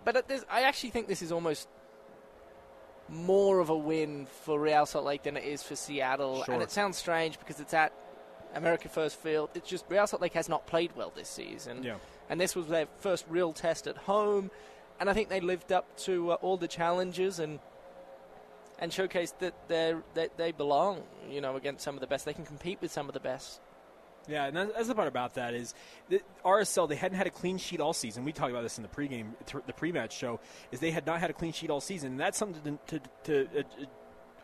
[0.04, 1.68] But I actually think this is almost
[3.08, 6.42] more of a win for Real Salt Lake than it is for Seattle.
[6.44, 6.54] Sure.
[6.54, 7.92] And it sounds strange because it's at
[8.54, 9.50] America First Field.
[9.54, 11.82] It's just Real Salt Lake has not played well this season.
[11.84, 11.96] Yeah
[12.28, 14.50] and this was their first real test at home.
[15.00, 17.38] And I think they lived up to uh, all the challenges.
[17.38, 17.60] And
[18.78, 21.02] and showcase that they they they belong.
[21.30, 23.60] You know, against some of the best, they can compete with some of the best.
[24.28, 25.74] Yeah, and that's the part about that is
[26.10, 28.24] that RSL they hadn't had a clean sheet all season.
[28.24, 29.32] We talked about this in the pregame,
[29.66, 30.38] the pre-match show,
[30.70, 32.12] is they had not had a clean sheet all season.
[32.12, 33.62] And that's something to, to, to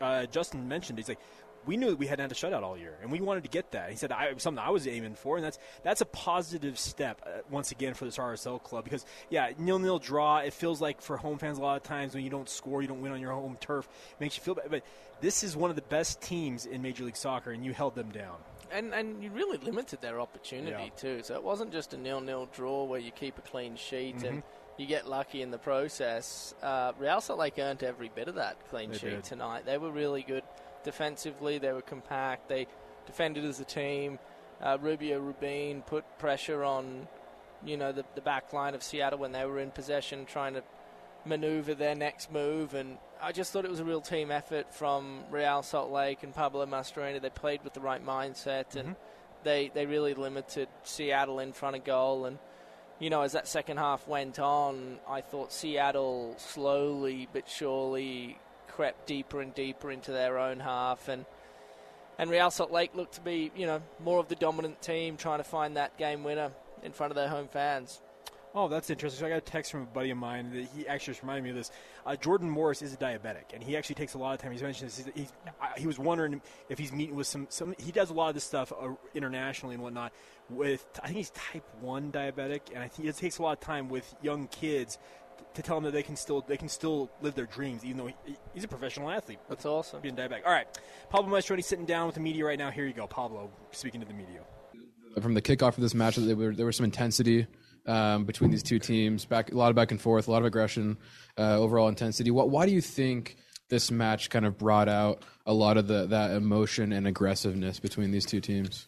[0.01, 0.97] uh, uh, Justin mentioned.
[0.97, 1.19] He's like,
[1.65, 3.71] we knew that we hadn't had a shutout all year, and we wanted to get
[3.71, 3.89] that.
[3.89, 7.41] He said I, something I was aiming for, and that's that's a positive step uh,
[7.49, 10.37] once again for this RSL club because yeah, nil nil draw.
[10.39, 12.87] It feels like for home fans a lot of times when you don't score, you
[12.87, 14.67] don't win on your home turf, it makes you feel bad.
[14.69, 14.83] But
[15.21, 18.09] this is one of the best teams in Major League Soccer, and you held them
[18.09, 18.35] down.
[18.71, 20.89] And and you really limited their opportunity yeah.
[20.97, 21.21] too.
[21.23, 24.25] So it wasn't just a nil nil draw where you keep a clean sheet mm-hmm.
[24.25, 24.43] and
[24.77, 26.53] you get lucky in the process.
[26.61, 29.23] Uh, Real Salt Lake earned every bit of that clean they sheet did.
[29.23, 29.65] tonight.
[29.65, 30.43] They were really good
[30.85, 31.57] defensively.
[31.57, 32.47] They were compact.
[32.47, 32.67] They
[33.05, 34.19] defended as a team.
[34.61, 37.07] Uh, Rubio Rubin put pressure on,
[37.65, 40.63] you know, the, the back line of Seattle when they were in possession, trying to
[41.25, 42.73] maneuver their next move.
[42.73, 46.33] And I just thought it was a real team effort from Real Salt Lake and
[46.33, 47.21] Pablo Mastroeni.
[47.21, 49.43] They played with the right mindset and mm-hmm.
[49.43, 52.25] they, they really limited Seattle in front of goal.
[52.25, 52.37] And,
[52.99, 58.37] you know, as that second half went on, I thought Seattle slowly but surely
[58.75, 61.25] crept deeper and deeper into their own half, and
[62.17, 65.39] and Real Salt Lake looked to be, you know, more of the dominant team, trying
[65.39, 66.51] to find that game winner
[66.83, 68.01] in front of their home fans.
[68.57, 69.19] Oh, that's interesting.
[69.19, 71.43] So I got a text from a buddy of mine that he actually just reminded
[71.43, 71.71] me of this.
[72.05, 74.53] Uh, Jordan Morris is a diabetic, and he actually takes a lot of time.
[74.53, 74.97] He's mentioned this.
[74.97, 77.75] He's, he's, uh, he was wondering if he's meeting with some, some.
[77.77, 80.13] He does a lot of this stuff uh, internationally and whatnot.
[80.49, 83.59] With I think he's type one diabetic, and I think it takes a lot of
[83.59, 84.99] time with young kids
[85.53, 88.07] to tell them that they can still they can still live their dreams, even though
[88.07, 88.15] he,
[88.53, 89.39] he's a professional athlete.
[89.49, 90.01] That's awesome.
[90.01, 90.45] Being diabetic.
[90.45, 90.67] All right,
[91.09, 92.71] Pablo Mastroeni sitting down with the media right now.
[92.71, 94.41] Here you go, Pablo, speaking to the media.
[95.21, 97.47] From the kickoff of this match, there, were, there was some intensity
[97.85, 99.25] um, between these two teams.
[99.25, 100.97] Back a lot of back and forth, a lot of aggression,
[101.37, 102.31] uh, overall intensity.
[102.31, 103.37] What, why do you think
[103.69, 108.11] this match kind of brought out a lot of the that emotion and aggressiveness between
[108.11, 108.87] these two teams?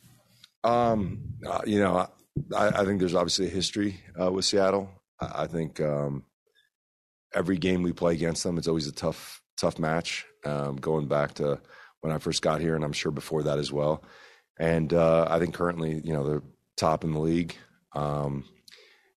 [0.64, 2.08] Um, uh, you know,
[2.56, 4.90] I, I, think there's obviously a history uh, with Seattle.
[5.20, 6.24] I, I think um,
[7.38, 10.26] every game we play against them, it's always a tough, tough match.
[10.46, 11.60] Um, going back to
[12.02, 14.04] when I first got here, and I'm sure before that as well.
[14.60, 16.44] And uh, I think currently, you know, they're
[16.76, 17.56] top in the league,
[17.94, 18.46] um,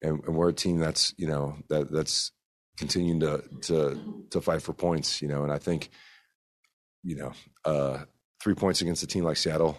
[0.03, 2.33] and, and, we're a team that's, you know, that that's
[2.77, 5.23] continuing to to to fight for points.
[5.23, 5.91] You know, and I think,
[7.03, 7.33] you know,
[7.65, 7.99] uh,
[8.41, 9.79] three points against a team like Seattle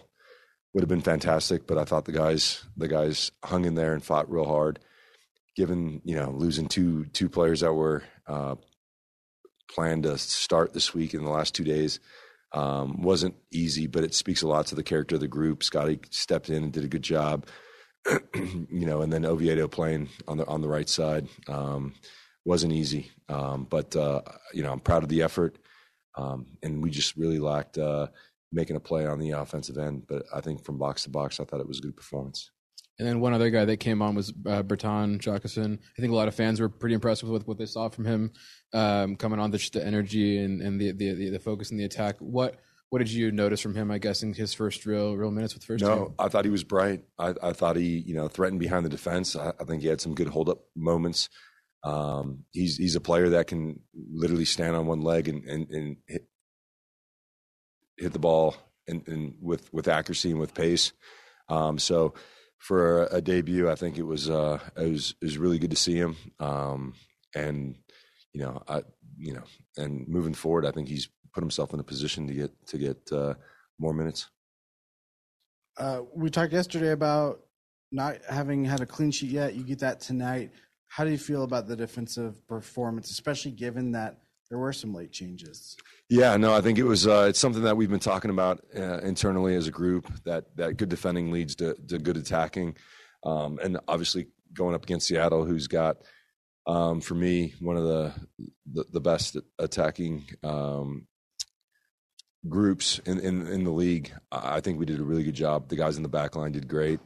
[0.74, 1.68] would have been fantastic.
[1.68, 4.80] But I thought the guys the guys hung in there and fought real hard
[5.56, 8.56] given you know losing two two players that were uh,
[9.70, 12.00] planned to start this week in the last two days
[12.52, 15.64] um, wasn't easy, but it speaks a lot to the character of the group.
[15.64, 17.46] Scotty stepped in and did a good job,
[18.36, 21.94] you know, and then Oviedo playing on the on the right side um,
[22.46, 24.22] wasn't easy, um, but uh,
[24.54, 25.58] you know I'm proud of the effort,
[26.18, 28.08] um, and we just really lacked uh,
[28.52, 30.08] making a play on the offensive end.
[30.08, 32.50] But I think from box to box, I thought it was a good performance.
[33.00, 35.80] And then one other guy that came on was uh, Bertin Jacquesson.
[35.98, 38.32] I think a lot of fans were pretty impressed with what they saw from him
[38.74, 41.86] um, coming on, the, just the energy and, and the, the, the focus in the
[41.86, 42.18] attack.
[42.20, 42.60] What
[42.90, 43.92] what did you notice from him?
[43.92, 45.84] I guess in his first real real minutes with first.
[45.84, 46.14] No, team?
[46.18, 47.04] I thought he was bright.
[47.20, 49.36] I, I, thought he you know threatened behind the defense.
[49.36, 51.30] I, I think he had some good hold up moments.
[51.84, 55.98] Um, he's he's a player that can literally stand on one leg and and, and
[56.08, 56.28] hit,
[57.98, 58.56] hit the ball
[58.88, 60.92] and, and with with accuracy and with pace.
[61.48, 62.16] Um, so
[62.60, 63.70] for a, debut.
[63.70, 66.16] I think it was uh, it was it was really good to see him.
[66.40, 66.94] Um,
[67.34, 67.76] and
[68.34, 68.84] you know, I
[69.18, 69.44] you know,
[69.78, 73.12] and moving forward, I think he's put himself in a position to get to get
[73.12, 73.34] uh,
[73.80, 74.30] more minutes.
[75.78, 77.40] Uh, we talked yesterday about
[77.92, 79.56] not having had a clean sheet yet.
[79.56, 80.52] You get that tonight.
[80.88, 84.20] How do you feel about the defensive performance, especially given that
[84.50, 85.78] there were some late changes?
[86.10, 87.06] Yeah, no, I think it was.
[87.06, 90.12] Uh, it's something that we've been talking about uh, internally as a group.
[90.24, 92.76] That that good defending leads to, to good attacking,
[93.24, 95.98] um, and obviously going up against Seattle, who's got,
[96.66, 98.14] um, for me, one of the
[98.72, 101.06] the, the best attacking um,
[102.48, 104.12] groups in, in in the league.
[104.32, 105.70] I think we did a really good job.
[105.70, 107.00] The guys in the back line did great.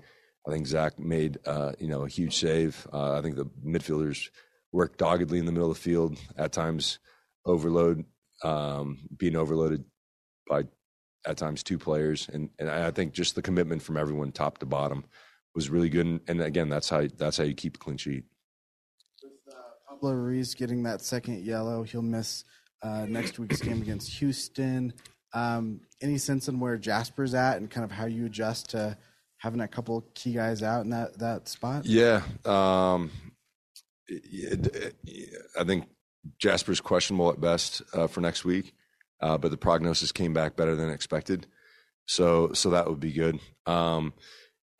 [0.47, 2.87] I think Zach made uh, you know a huge save.
[2.93, 4.29] Uh, I think the midfielders
[4.71, 6.99] worked doggedly in the middle of the field at times
[7.45, 8.05] overload
[8.43, 9.83] um, being overloaded
[10.47, 10.63] by
[11.25, 14.65] at times two players, and and I think just the commitment from everyone, top to
[14.65, 15.05] bottom,
[15.55, 16.05] was really good.
[16.05, 18.25] And, and again, that's how that's how you keep a clean sheet.
[19.23, 22.43] With uh, Pablo Ruiz getting that second yellow, he'll miss
[22.81, 24.93] uh, next week's game against Houston.
[25.33, 28.97] Um, any sense in where Jasper's at, and kind of how you adjust to
[29.37, 31.85] having a couple key guys out in that that spot?
[31.85, 33.11] Yeah, um,
[34.07, 35.85] it, it, I think
[36.39, 38.73] Jasper's questionable at best uh, for next week.
[39.21, 41.47] uh, but the prognosis came back better than expected.
[42.05, 43.39] So so that would be good.
[43.65, 44.13] Um,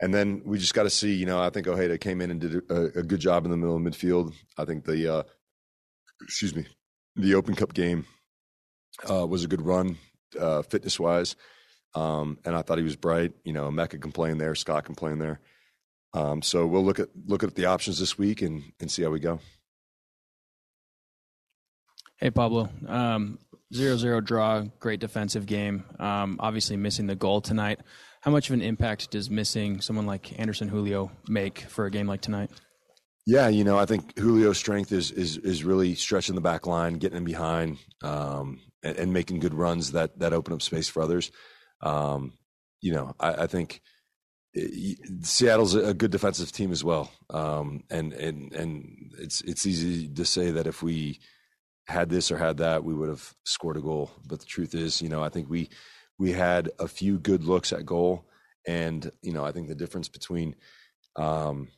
[0.02, 1.14] and then we just got to see.
[1.14, 3.58] You know, I think Ojeda came in and did a, a, good job in the
[3.58, 4.34] middle of midfield.
[4.58, 5.24] I think the uh,
[6.22, 6.66] excuse me,
[7.16, 8.06] the Open Cup game
[9.10, 9.98] uh, was a good run,
[10.38, 11.38] uh, fitness wise.
[11.96, 13.34] Um, and I thought he was bright.
[13.46, 15.40] You know, Mecca in there, Scott in there.
[16.14, 19.10] Um, so we'll look at look at the options this week and and see how
[19.10, 19.40] we go.
[22.24, 23.38] Hey Pablo, um,
[23.74, 25.84] zero zero draw, great defensive game.
[26.00, 27.82] Um, obviously missing the goal tonight.
[28.22, 32.08] How much of an impact does missing someone like Anderson Julio make for a game
[32.08, 32.50] like tonight?
[33.26, 36.94] Yeah, you know, I think Julio's strength is is is really stretching the back line,
[36.94, 41.04] getting in behind, um, and, and, making good runs that that open up space for
[41.04, 41.30] others.
[41.82, 42.32] Um,
[42.80, 43.82] you know, I, I think
[44.54, 50.08] it, Seattle's a good defensive team as well, um, and and and it's it's easy
[50.08, 51.20] to say that if we
[51.88, 54.12] had this or had that, we would have scored a goal.
[54.26, 55.70] But the truth is, you know, I think we
[56.18, 58.26] we had a few good looks at goal,
[58.68, 60.56] and you know, I think the difference between
[61.16, 61.70] um,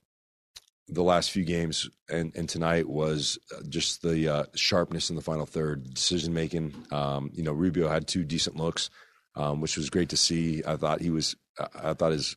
[0.88, 5.22] the last few games and, and tonight was uh, just the uh, sharpness in the
[5.22, 6.74] final third, decision making.
[6.92, 8.90] Um, you know, Rubio had two decent looks,
[9.36, 10.64] um, which was great to see.
[10.66, 12.36] I thought he was, I thought his,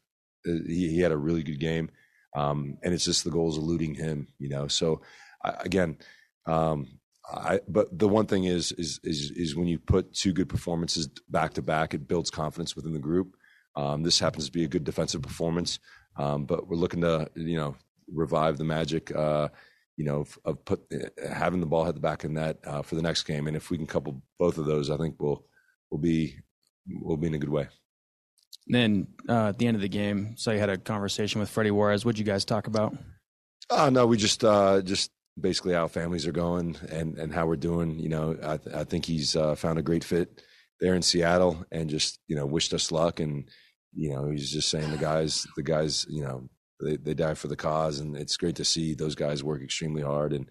[0.49, 1.91] uh, he, he had a really good game,
[2.35, 4.29] um, and it's just the goals eluding him.
[4.39, 5.03] You know, so
[5.45, 5.99] again,
[6.47, 6.98] um,
[7.31, 7.61] I.
[7.69, 11.55] But the one thing is, is is is when you put two good performances back
[11.55, 13.37] to back, it builds confidence within the group.
[13.77, 15.79] Um, this happens to be a good defensive performance.
[16.17, 17.77] Um, but we're looking to you know
[18.13, 19.49] revive the magic, uh,
[19.97, 20.81] you know, of put
[21.33, 23.47] having the ball hit the back of net uh, for the next game.
[23.47, 25.45] And if we can couple both of those, I think we'll
[25.91, 26.37] we'll be
[26.89, 27.69] we'll be in a good way.
[28.67, 31.71] then uh, at the end of the game, so you had a conversation with Freddy
[31.71, 32.05] Juarez.
[32.05, 32.97] What'd you guys talk about?
[33.71, 35.11] Oh no, we just uh, just
[35.41, 37.99] basically how families are going and and how we're doing.
[37.99, 40.43] You know, I, th- I think he's uh, found a great fit
[40.81, 43.21] there in Seattle, and just you know wished us luck.
[43.21, 43.49] And
[43.95, 46.49] you know, he's just saying the guys, the guys, you know,
[46.81, 50.03] they, they die for the cause, and it's great to see those guys work extremely
[50.03, 50.49] hard and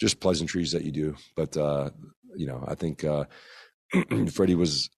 [0.00, 1.16] just pleasantries that you do.
[1.36, 1.90] But uh,
[2.36, 3.24] you know, I think uh,
[4.32, 4.90] Freddy was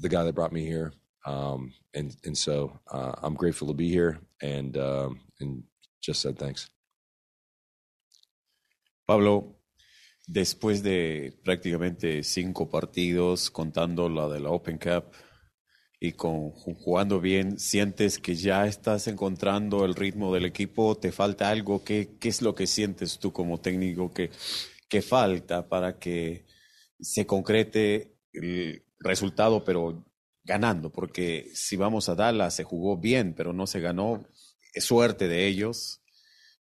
[0.00, 0.92] the guy that brought me here,
[1.26, 5.64] um, and and so uh, I'm grateful to be here, and um, and
[6.02, 6.68] just said thanks.
[9.06, 9.60] Pablo,
[10.26, 15.12] después de prácticamente cinco partidos, contando la de la Open Cup,
[16.00, 21.48] y con, jugando bien, sientes que ya estás encontrando el ritmo del equipo, te falta
[21.48, 24.30] algo, ¿qué, es lo que sientes tú como técnico que,
[24.88, 26.44] que falta para que
[27.00, 30.04] se concrete el resultado, pero
[30.42, 30.92] ganando?
[30.92, 34.26] Porque si vamos a Dallas, se jugó bien, pero no se ganó,
[34.74, 36.03] es suerte de ellos.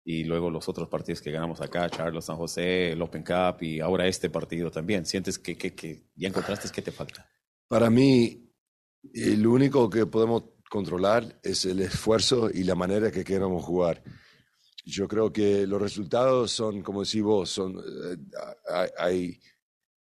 [0.04, 3.80] Y luego los otros partidos que ganamos acá, Charlos, San José, el Open Cup y
[3.80, 5.04] ahora este partido también.
[5.04, 7.28] ¿Sientes que, que, que ya encontraste qué te falta?
[7.68, 8.50] Para mí,
[9.12, 14.02] lo único que podemos controlar es el esfuerzo y la manera que queremos jugar.
[14.84, 18.16] Yo creo que los resultados son, como decís vos, son, eh,
[18.98, 19.38] hay,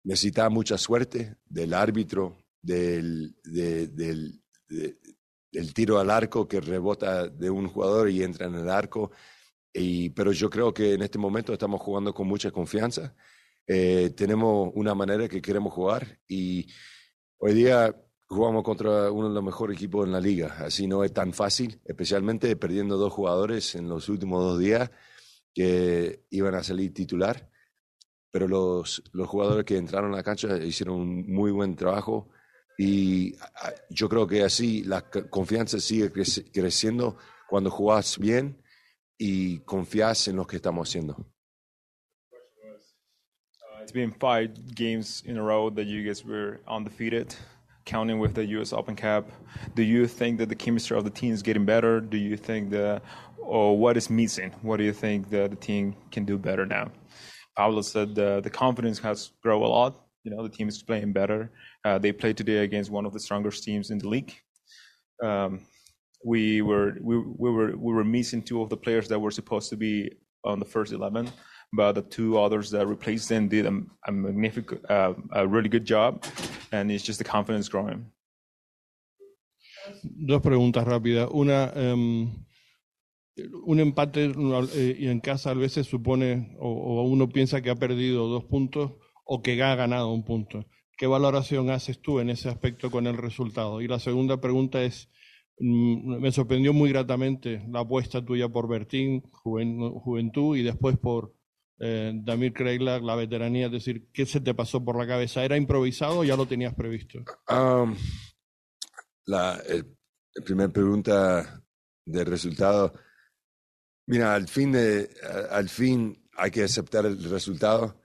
[0.04, 7.68] necesita mucha suerte del árbitro, del, del, del, tiro al arco que rebota de un
[7.68, 9.12] jugador y entra en el arco.
[9.74, 13.16] Y, pero yo creo que en este momento estamos jugando con mucha confianza.
[13.66, 16.68] Eh, tenemos una manera que queremos jugar y
[17.38, 17.96] hoy día
[18.28, 21.80] jugamos contra uno de los mejores equipos en la liga, así no es tan fácil,
[21.86, 24.92] especialmente perdiendo dos jugadores en los últimos dos días
[25.54, 27.50] que iban a salir titular,
[28.32, 32.30] pero los, los jugadores que entraron a la cancha hicieron un muy buen trabajo
[32.78, 33.36] y
[33.90, 37.18] yo creo que así la confianza sigue creciendo
[37.48, 38.63] cuando jugás bien
[39.26, 41.16] y confías en lo que estamos haciendo.
[43.82, 47.36] It's been five games in a row that you guys were undefeated.
[47.86, 48.72] counting with the U.S.
[48.72, 49.30] Open Cup.
[49.76, 52.00] Do you think that the chemistry of the team is getting better?
[52.00, 53.02] Do you think that,
[53.38, 54.52] or what is missing?
[54.62, 56.92] What do you think that the team can do better now?
[57.58, 60.00] Pablo said the, the confidence has grown a lot.
[60.24, 61.52] You know, the team is playing better.
[61.84, 64.34] Uh, they played today against one of the strongest teams in the league.
[65.22, 65.60] Um,
[66.24, 69.70] we were we, we were we were missing two of the players that were supposed
[69.70, 70.10] to be
[70.44, 71.30] on the first eleven
[71.74, 75.86] but the two others that replaced them did a, a magnificent, uh, a really good
[75.86, 76.24] job,
[76.72, 78.12] and it's just the confidence growing.
[80.04, 81.30] Dos preguntas rápidas.
[81.34, 82.46] Una, um,
[83.66, 84.32] un empate
[84.76, 88.92] eh, en casa a veces supone o, o, uno piensa que ha perdido dos puntos
[89.26, 90.66] o que ha ganado un punto.
[90.96, 93.82] ¿Qué valoración haces tú en ese aspecto con el resultado?
[93.82, 95.10] Y la segunda pregunta es,
[95.60, 101.34] me sorprendió muy gratamente la apuesta tuya por Bertín, Juventud, y después por
[101.80, 105.44] eh, Damir la veteranía, es decir, ¿qué se te pasó por la cabeza?
[105.44, 107.24] ¿Era improvisado o ya lo tenías previsto?
[109.26, 109.62] La
[110.44, 111.64] primera pregunta
[112.06, 112.94] del resultado.
[114.08, 115.10] Mira, al fin, de,
[115.50, 118.02] al fin hay que aceptar el resultado,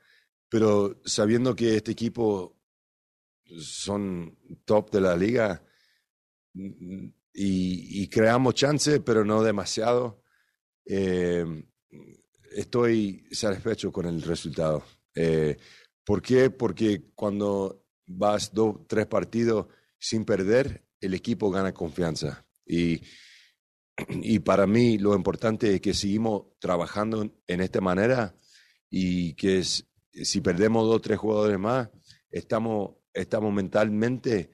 [0.49, 2.57] pero sabiendo que este equipo
[3.59, 5.62] son top de la liga
[7.41, 10.24] y, y creamos chance, pero no demasiado.
[10.84, 11.45] Eh,
[12.53, 14.82] estoy satisfecho con el resultado.
[15.14, 15.57] Eh,
[16.05, 16.51] ¿Por qué?
[16.51, 19.68] Porque cuando vas dos, tres partidos
[20.01, 22.45] sin perder, el equipo gana confianza.
[22.66, 23.03] Y,
[24.09, 28.34] y para mí lo importante es que seguimos trabajando en esta manera
[28.91, 31.89] y que si perdemos dos o tres jugadores más,
[32.32, 34.51] estamos, estamos mentalmente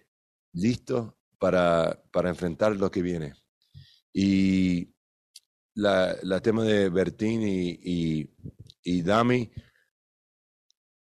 [0.52, 1.14] listos
[1.44, 3.34] para, para enfrentar lo que viene.
[4.14, 4.94] Y
[5.74, 8.30] la, la tema de Bertín y,
[8.82, 9.52] y, Dami,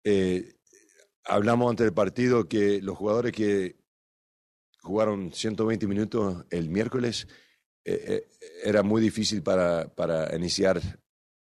[0.05, 0.59] eh,
[1.25, 3.81] hablamos antes del partido que los jugadores que
[4.83, 7.27] jugaron 120 minutos el miércoles,
[7.87, 8.29] eh, eh,
[8.63, 10.83] era muy difícil para, para iniciar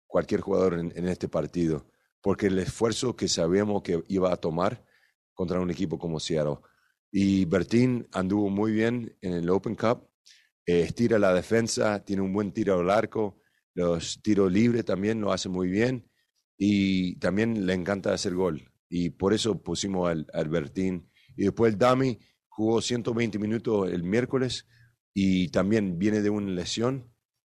[0.06, 1.84] cualquier jugador en, en, este partido,
[2.22, 4.82] porque el esfuerzo que sabíamos que iba a tomar
[5.34, 6.60] contra un equipo como Seattle.
[7.10, 10.08] Y Bertín anduvo muy bien en el Open Cup,
[10.66, 13.40] eh, estira la defensa, tiene un buen tiro al arco,
[13.74, 16.10] los tiros libres también lo hace muy bien
[16.58, 18.70] y también le encanta hacer gol.
[18.90, 21.08] Y por eso pusimos al, al Bertín.
[21.36, 24.66] Y después el Dami jugó 120 minutos el miércoles
[25.14, 27.08] y también viene de una lesión.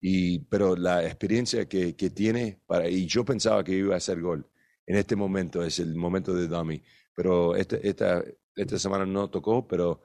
[0.01, 4.21] Y, pero la experiencia que, que tiene, para, y yo pensaba que iba a hacer
[4.21, 4.49] gol.
[4.85, 6.83] En este momento es el momento de Dami.
[7.15, 8.23] Pero este, esta,
[8.55, 10.01] esta semana no tocó, pero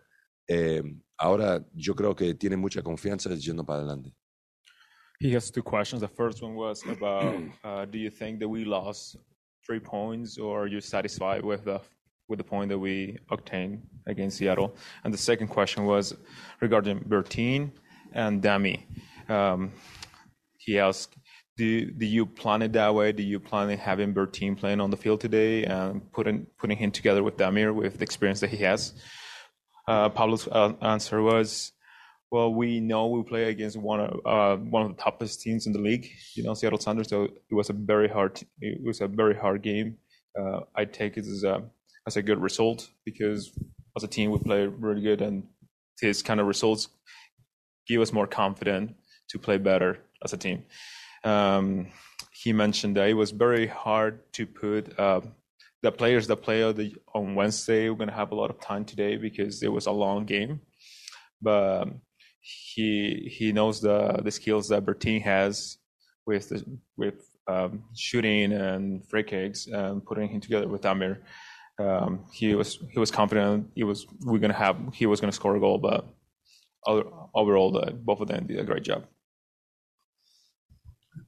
[0.48, 0.82] eh,
[1.18, 4.12] ahora yo creo que tiene mucha confianza yendo para adelante.
[5.20, 6.00] He has two questions.
[6.00, 7.34] The first one was about
[7.64, 9.16] uh, do you think that we lost
[9.64, 11.80] three points or are you satisfied with the
[12.28, 14.74] with the point that we obtained against Seattle?
[15.04, 16.14] And the second question was
[16.60, 17.70] regarding Bertin
[18.12, 18.82] and Dami.
[19.28, 19.72] Um,
[20.58, 21.16] he asked,
[21.56, 23.12] do, do you plan it that way?
[23.12, 26.90] Do you plan on having Bertin playing on the field today and putting putting him
[26.90, 28.94] together with Damir with the experience that he has?
[29.86, 31.72] uh, Pablo's uh, answer was,
[32.30, 35.72] "Well, we know we play against one of uh, one of the toughest teams in
[35.72, 37.08] the league, you know, Seattle Sounders.
[37.08, 39.98] So it was a very hard it was a very hard game.
[40.38, 41.62] Uh, I take it as a
[42.06, 43.50] as a good result because
[43.96, 45.44] as a team we play really good, and
[46.00, 46.88] his kind of results
[47.86, 48.92] give us more confidence
[49.28, 50.64] to play better as a team."
[51.24, 51.88] Um,
[52.32, 55.22] he mentioned that it was very hard to put uh,
[55.82, 56.62] the players that play
[57.14, 59.90] on, Wednesday we're going to have a lot of time today because it was a
[59.90, 60.60] long game.
[61.40, 61.84] But
[62.40, 65.78] he he knows the the skills that Bertin has
[66.26, 66.64] with the,
[66.96, 71.22] with um, shooting and free kicks and putting him together with Amir.
[71.78, 73.70] Um, he was he was confident.
[73.74, 76.06] He was we're gonna have he was gonna score a goal, but
[76.86, 79.06] overall, both of them did a great job.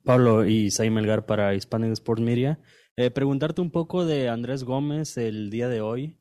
[0.04, 2.60] Pablo y Sai Melgar para Hispanic Sports Media.
[2.96, 6.18] Eh, preguntarte un poco de Andrés Gómez el día de hoy.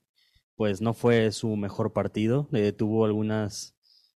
[0.55, 2.49] Pues no fue su mejor partido.
[2.53, 3.77] Eh, tuvo algunas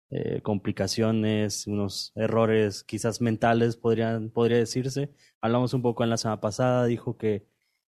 [0.10, 5.12] eh, complicaciones, unos errores quizás mentales, podrían, podría decirse.
[5.42, 7.46] Hablamos un poco en la semana pasada, dijo que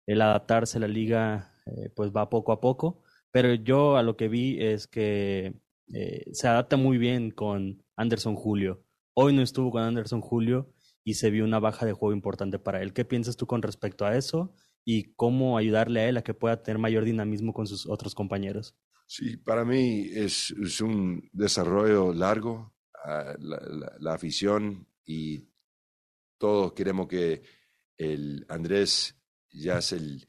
[0.07, 1.55] el adaptarse a la liga
[1.95, 5.55] pues va poco a poco, pero yo a lo que vi es que
[6.33, 8.83] se adapta muy bien con Anderson Julio.
[9.15, 10.73] Hoy no estuvo con Anderson Julio
[11.05, 12.93] y se vio una baja de juego importante para él.
[12.93, 16.63] ¿Qué piensas tú con respecto a eso y cómo ayudarle a él a que pueda
[16.63, 18.77] tener mayor dinamismo con sus otros compañeros?
[19.07, 22.73] Sí, para mí es, un desarrollo largo,
[23.05, 23.37] uh,
[23.99, 25.49] la, afición y
[26.39, 27.43] todos queremos que
[27.99, 29.17] el Andrés
[29.51, 30.29] ya es el,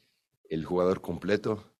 [0.49, 1.75] el jugador completo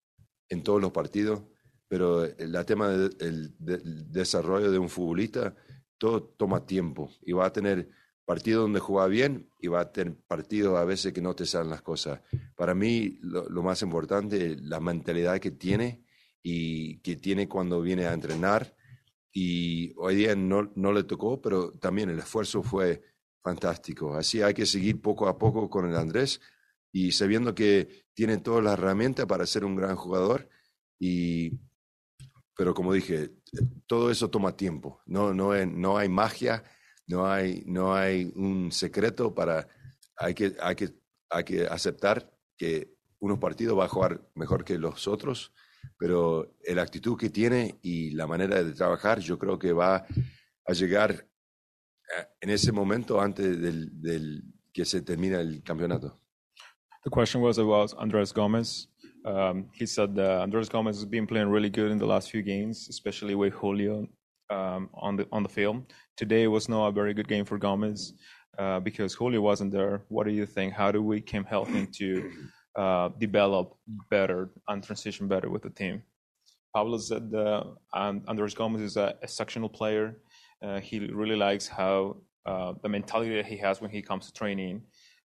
[0.47, 1.41] en todos los partidos,
[1.87, 5.55] pero el tema del de, de, desarrollo de un futbolista,
[5.97, 7.89] todo toma tiempo y va a tener
[8.25, 11.69] partido donde juega bien y va a tener partidos a veces que no te salen
[11.69, 12.21] las cosas.
[12.55, 16.03] Para mí lo, más importante es la mentalidad que tiene
[16.41, 18.75] y que tiene cuando viene a entrenar.
[19.33, 23.01] Y hoy día no, no le tocó, pero también el esfuerzo fue
[23.41, 24.15] fantástico.
[24.15, 26.41] Así hay que seguir poco a poco con el Andrés
[26.91, 30.49] y sabiendo que tiene todas las herramientas para ser un gran jugador.
[30.99, 31.59] Y,
[32.55, 33.31] pero como dije,
[33.87, 35.01] todo eso toma tiempo.
[35.05, 36.63] No, no, no hay magia
[37.11, 39.67] no hay, no hay un secreto para,
[40.17, 40.89] hay que, hay que,
[41.29, 45.51] hay que aceptar que unos partidos va a jugar mejor que los otros,
[45.97, 50.05] pero la actitud que tiene y la manera de trabajar, yo creo que va
[50.65, 54.43] a llegar eh, en ese momento antes del,
[54.73, 56.17] que se termine el campeonato.
[57.03, 58.87] The question was about Andres Gomez.
[59.25, 62.41] Um, he said that Andres Gomez has been playing really good in the last few
[62.41, 64.07] games, especially with Julio
[64.51, 65.93] um, on the on the field.
[66.17, 68.13] Today was not a very good game for Gomez
[68.59, 70.03] uh, because Julio wasn't there.
[70.09, 70.73] What do you think?
[70.73, 72.31] How do we can help him to
[72.75, 73.75] uh, develop
[74.09, 76.03] better and transition better with the team?
[76.75, 80.17] Pablo said uh, Andres Gomez is a exceptional player.
[80.61, 84.33] Uh, he really likes how uh, the mentality that he has when he comes to
[84.33, 84.81] training.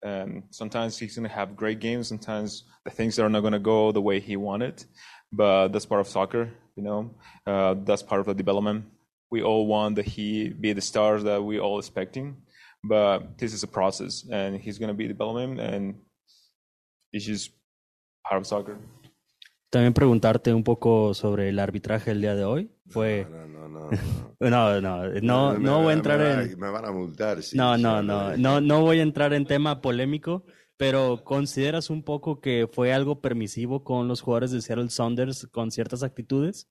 [0.04, 2.08] Um, sometimes he's going to have great games.
[2.08, 4.84] Sometimes the things are not going to go the way he wanted,
[5.32, 6.50] but that's part of soccer.
[6.76, 7.14] You know,
[7.46, 8.84] uh, that's part of the development.
[9.32, 12.36] We all want that he be the stars that we all expecting,
[12.84, 15.94] but this is a process, and he's going to be development, and
[17.14, 17.50] it's just
[18.28, 18.76] part of soccer.
[19.70, 22.70] También preguntarte un poco sobre el arbitraje el día de hoy.
[22.90, 23.26] Fue.
[23.30, 23.90] No, no, no.
[24.38, 26.60] No, no, no, no, voy a entrar en.
[26.60, 27.42] Me van a multar.
[27.42, 30.44] Sí, no, no, no, no, no voy a entrar en tema polémico,
[30.76, 35.70] pero ¿consideras un poco que fue algo permisivo con los jugadores de Seattle Saunders con
[35.70, 36.68] ciertas actitudes?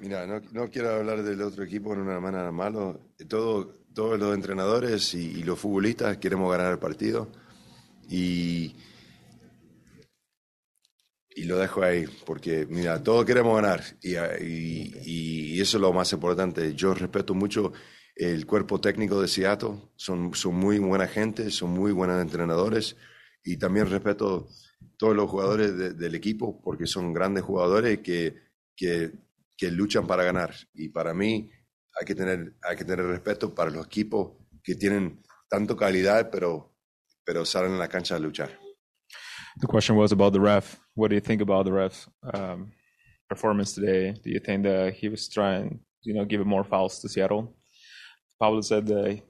[0.00, 3.12] Mira, no, quiero hablar del otro equipo en una manera malo.
[3.28, 7.30] Todo, todos los entrenadores y, y los futbolistas queremos ganar el partido.
[8.08, 8.76] Y
[11.36, 14.14] y lo dejo ahí, porque mira, todos queremos ganar y,
[15.04, 16.74] y, eso es lo más importante.
[16.74, 17.74] Yo respeto mucho
[18.14, 22.96] el cuerpo técnico de Seattle, son, son muy buena gente, son muy buenos entrenadores
[23.44, 24.48] y también respeto
[24.96, 28.34] todos los jugadores del equipo porque son grandes jugadores que,
[28.74, 29.12] que,
[29.56, 30.54] que, luchan para ganar.
[30.74, 31.50] Y para mí
[31.98, 34.32] hay que, tener, hay que tener respeto para los equipos
[34.62, 36.74] que tienen tanto calidad, pero,
[37.24, 38.50] pero salen a la cancha a luchar.
[39.58, 40.78] The question was about the ref.
[40.94, 42.72] What do you think about the ref's um,
[43.28, 44.12] performance today?
[44.12, 47.54] Do you think that he was trying, you know, give more fouls to Seattle?
[48.38, 49.22] Pablo said that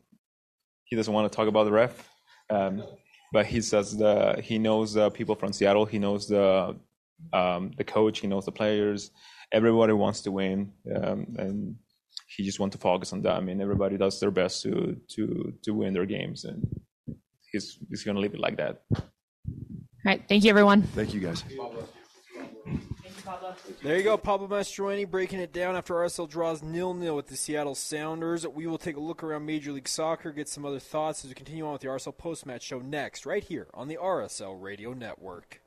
[0.84, 2.08] he doesn't want to talk about the ref,
[2.50, 2.82] um,
[3.32, 5.84] but he says that he knows the people from Seattle.
[5.84, 6.76] He knows the
[7.32, 8.18] um, the coach.
[8.20, 9.10] He knows the players.
[9.52, 11.76] Everybody wants to win, um, and
[12.28, 13.36] he just wants to focus on that.
[13.36, 16.64] I mean, everybody does their best to to to win their games, and
[17.52, 18.82] he's he's going to leave it like that.
[18.96, 19.02] All
[20.04, 20.22] right.
[20.28, 20.82] Thank you, everyone.
[20.82, 21.42] Thank you, guys.
[21.42, 21.88] Thank you, Pablo.
[23.82, 27.36] There you go, Pablo Mastroeni breaking it down after RSL draws nil nil with the
[27.36, 28.46] Seattle Sounders.
[28.46, 31.34] We will take a look around Major League Soccer, get some other thoughts as we
[31.34, 34.92] continue on with the RSL post match show next, right here on the RSL Radio
[34.92, 35.60] Network.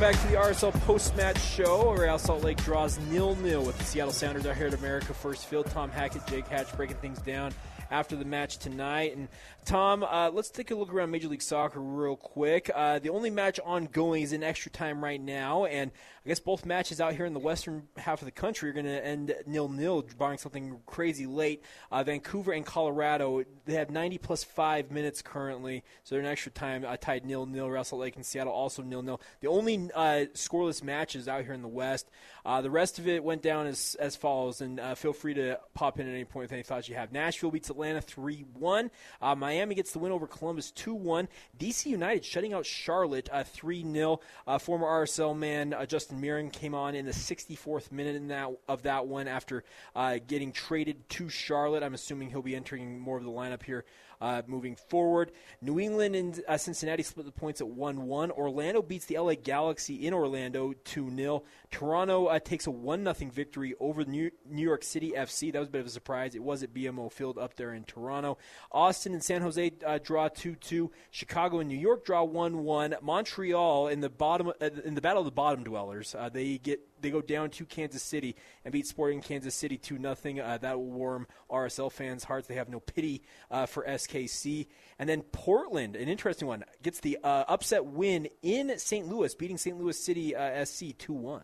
[0.00, 1.92] Welcome back to the RSL post-match show.
[1.92, 5.66] Real Salt Lake draws nil-nil with the Seattle Sounders out here at America First Field.
[5.66, 7.52] Tom Hackett, Jake Hatch breaking things down
[7.90, 9.14] after the match tonight.
[9.14, 9.28] And
[9.66, 12.70] Tom, uh, let's take a look around Major League Soccer real quick.
[12.74, 15.90] Uh, the only match ongoing is in extra time right now, and
[16.22, 18.84] I guess both matches out here in the western half of the country are going
[18.84, 21.64] to end nil-nil, barring something crazy late.
[21.90, 26.52] Uh, Vancouver and Colorado, they have 90 plus five minutes currently, so they're in extra
[26.52, 27.70] time uh, tied nil-nil.
[27.70, 29.18] Real Salt Lake and Seattle also nil-nil.
[29.40, 32.10] The only uh, scoreless matches out here in the West.
[32.44, 35.58] Uh, the rest of it went down as as follows, and uh, feel free to
[35.72, 37.12] pop in at any point with any thoughts you have.
[37.12, 38.90] Nashville beats Atlanta 3-1.
[39.22, 41.28] Uh, Miami gets the win over Columbus 2-1.
[41.58, 44.20] DC United shutting out Charlotte 3-0.
[44.60, 48.82] former RSL man Justin Justin Meram came on in the 64th minute in that, of
[48.82, 49.62] that one after
[49.94, 51.84] uh, getting traded to Charlotte.
[51.84, 53.84] I'm assuming he'll be entering more of the lineup here
[54.20, 55.30] uh, moving forward.
[55.62, 58.30] New England and uh, Cincinnati split the points at 1 1.
[58.32, 61.44] Orlando beats the LA Galaxy in Orlando 2 0.
[61.70, 65.52] Toronto uh, takes a 1 0 victory over New, New York City FC.
[65.52, 66.34] That was a bit of a surprise.
[66.34, 68.38] It was at BMO Field up there in Toronto.
[68.72, 70.90] Austin and San Jose uh, draw 2 2.
[71.10, 72.96] Chicago and New York draw 1 1.
[73.02, 76.80] Montreal in the bottom uh, in the battle of the bottom dwellers, uh, they get
[77.00, 80.44] they go down to Kansas City and beat Sporting Kansas City 2 0.
[80.44, 82.48] Uh, that will warm RSL fans' hearts.
[82.48, 84.66] They have no pity uh, for SKC.
[84.98, 89.08] And then Portland, an interesting one, gets the uh, upset win in St.
[89.08, 89.78] Louis, beating St.
[89.78, 91.42] Louis City uh, SC 2 1.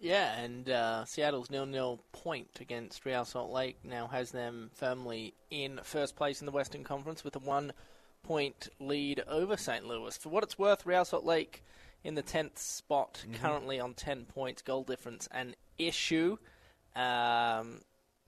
[0.00, 5.80] Yeah, and uh, Seattle's nil-nil point against Real Salt Lake now has them firmly in
[5.82, 9.86] first place in the Western Conference with a one-point lead over St.
[9.86, 10.16] Louis.
[10.16, 11.64] For what it's worth, Real Salt Lake
[12.04, 13.42] in the 10th spot, mm-hmm.
[13.42, 16.36] currently on 10 points, goal difference, an issue.
[16.94, 17.80] Um,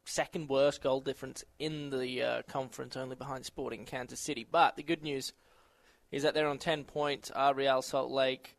[0.05, 4.47] second worst goal difference in the uh, conference, only behind Sporting Kansas City.
[4.51, 5.33] But the good news
[6.11, 8.57] is that they're on 10 points, are Real Salt Lake,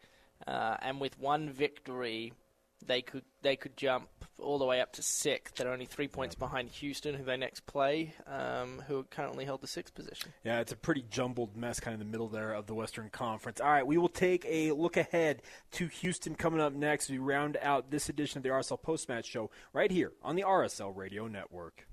[0.48, 2.34] uh, and with one victory,
[2.86, 4.08] they could they could jump
[4.40, 5.56] all the way up to sixth.
[5.56, 9.68] They're only three points behind Houston, who they next play, um, who currently hold the
[9.68, 10.34] sixth position.
[10.44, 13.10] Yeah, it's a pretty jumbled mess, kind of in the middle there of the Western
[13.10, 13.60] Conference.
[13.60, 15.42] All right, we will take a look ahead
[15.74, 17.10] to Houston coming up next.
[17.10, 20.44] We round out this edition of the RSL Post Match Show right here on the
[20.44, 21.86] RSL Radio Network.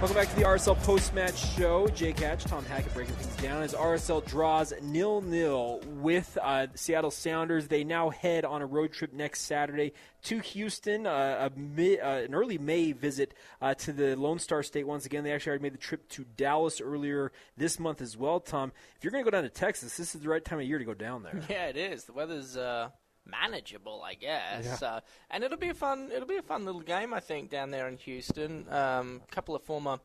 [0.00, 1.88] Welcome back to the RSL post-match show.
[1.88, 7.66] Jake Hatch, Tom Hackett breaking things down as RSL draws nil-nil with uh, Seattle Sounders.
[7.66, 9.92] They now head on a road trip next Saturday
[10.22, 11.50] to Houston, uh, uh,
[11.82, 14.86] an early May visit uh, to the Lone Star State.
[14.86, 18.38] Once again, they actually already made the trip to Dallas earlier this month as well.
[18.38, 20.64] Tom, if you're going to go down to Texas, this is the right time of
[20.64, 21.42] year to go down there.
[21.48, 22.04] Yeah, it is.
[22.04, 22.90] The weather's uh,
[23.28, 24.78] manageable, I guess.
[24.82, 24.88] Yeah.
[24.88, 25.00] Uh,
[25.30, 26.10] and it'll be a fun.
[26.12, 28.66] It'll be a fun little game, I think, down there in Houston.
[28.70, 29.98] A um, couple of former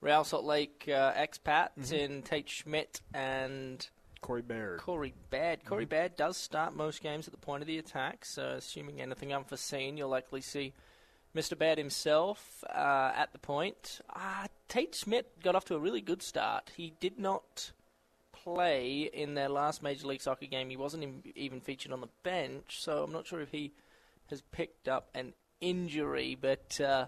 [0.00, 1.92] Real Salt Lake uh, expats Mhm.
[1.98, 3.88] in Tate Schmitt and
[4.20, 4.80] Corey Baird.
[4.80, 5.64] Corey Baird.
[5.64, 5.90] Corey Mhm.
[5.90, 9.96] Baird does start most games at the point of the attack, so assuming anything unforeseen,
[9.96, 10.74] you'll likely see
[11.34, 11.56] Mr.
[11.56, 14.00] Baird himself uh, at the point.
[14.10, 16.72] Uh, Tate Schmitt got off to a really good start.
[16.76, 17.72] He did not
[18.46, 20.70] play in their last Major League Soccer game.
[20.70, 23.72] He wasn't in, even featured on the bench, so I'm not sure if he
[24.30, 27.06] has picked up an injury, but uh,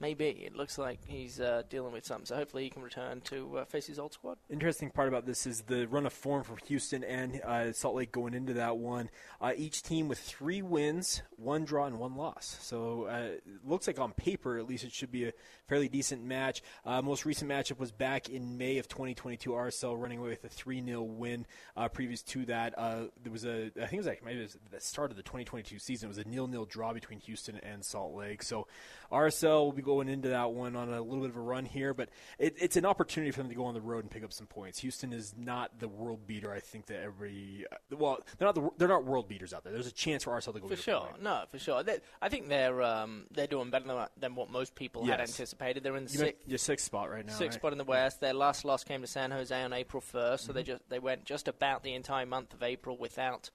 [0.00, 2.26] maybe it looks like he's uh, dealing with something.
[2.26, 4.38] So hopefully he can return to uh, face his old squad.
[4.50, 8.12] Interesting part about this is the run of form for Houston and uh, Salt Lake
[8.12, 9.10] going into that one.
[9.40, 12.58] Uh, each team with three wins, one draw, and one loss.
[12.60, 15.32] So uh, it looks like on paper, at least, it should be a
[15.66, 16.62] fairly decent match.
[16.84, 19.50] Uh, most recent matchup was back in May of 2022.
[19.50, 21.46] RSL running away with a 3 0 win.
[21.92, 24.80] Previous to that, there was a, I think it was like maybe it was the
[24.80, 26.06] start of the 2022 season.
[26.06, 28.42] It was a nil nil draw between Houston and Salt Lake.
[28.42, 28.66] So
[29.10, 31.94] RSL will be going into that one on a little bit of a run here,
[31.94, 34.32] but it, it's an opportunity for them to go on the road and pick up
[34.32, 34.78] some points.
[34.80, 36.52] Houston is not the world beater.
[36.52, 39.72] I think that every well, they're not the, they're not world beaters out there.
[39.72, 41.22] There's a chance for RSL to go For sure, point.
[41.22, 41.82] no, for sure.
[41.82, 45.82] They, I think they're um, they're doing better than, than what most people had anticipated.
[45.82, 47.32] They're in the sixth, your sixth spot right now.
[47.32, 47.60] sixth right?
[47.60, 48.20] spot in the West.
[48.20, 50.66] Their last loss came to San Jose on April 1st, so they Mhm.
[50.66, 53.50] just they went just about the entire month of April without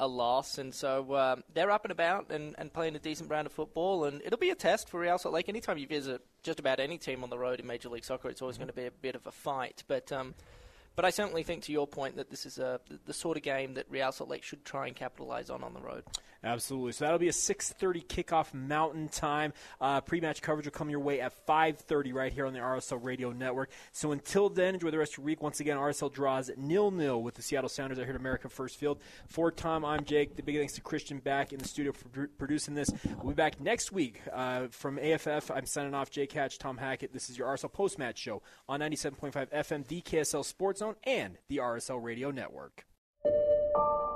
[0.00, 3.46] a loss, and so um, they're up and about and, and playing a decent brand
[3.46, 4.04] of football.
[4.06, 5.48] And it'll be a test for Real Salt Lake.
[5.48, 8.40] Anytime you visit just about any team on the road in Major League Soccer, it's
[8.40, 9.84] always going to be a bit of a fight.
[9.86, 10.34] But um,
[10.96, 13.74] but I certainly think, to your point, that this is a, the sort of game
[13.74, 16.02] that Real Salt Lake should try and capitalize on on the road.
[16.42, 16.92] Absolutely.
[16.92, 19.52] So that'll be a 6:30 kickoff Mountain Time.
[19.80, 23.30] Uh, pre-match coverage will come your way at 5:30 right here on the RSL Radio
[23.30, 23.70] Network.
[23.92, 25.42] So until then, enjoy the rest of your week.
[25.42, 28.78] Once again, RSL draws nil nil with the Seattle Sounders out here at America First
[28.78, 29.00] Field.
[29.26, 30.36] For Tom, I'm Jake.
[30.36, 32.90] The big thanks to Christian back in the studio for pr- producing this.
[33.18, 35.50] We'll be back next week uh, from AFF.
[35.50, 36.10] I'm signing off.
[36.10, 37.12] Jake Hatch, Tom Hackett.
[37.12, 41.36] This is your RSL post match show on 97.5 FM, the KSL Sports Zone, and
[41.48, 42.86] the RSL Radio Network.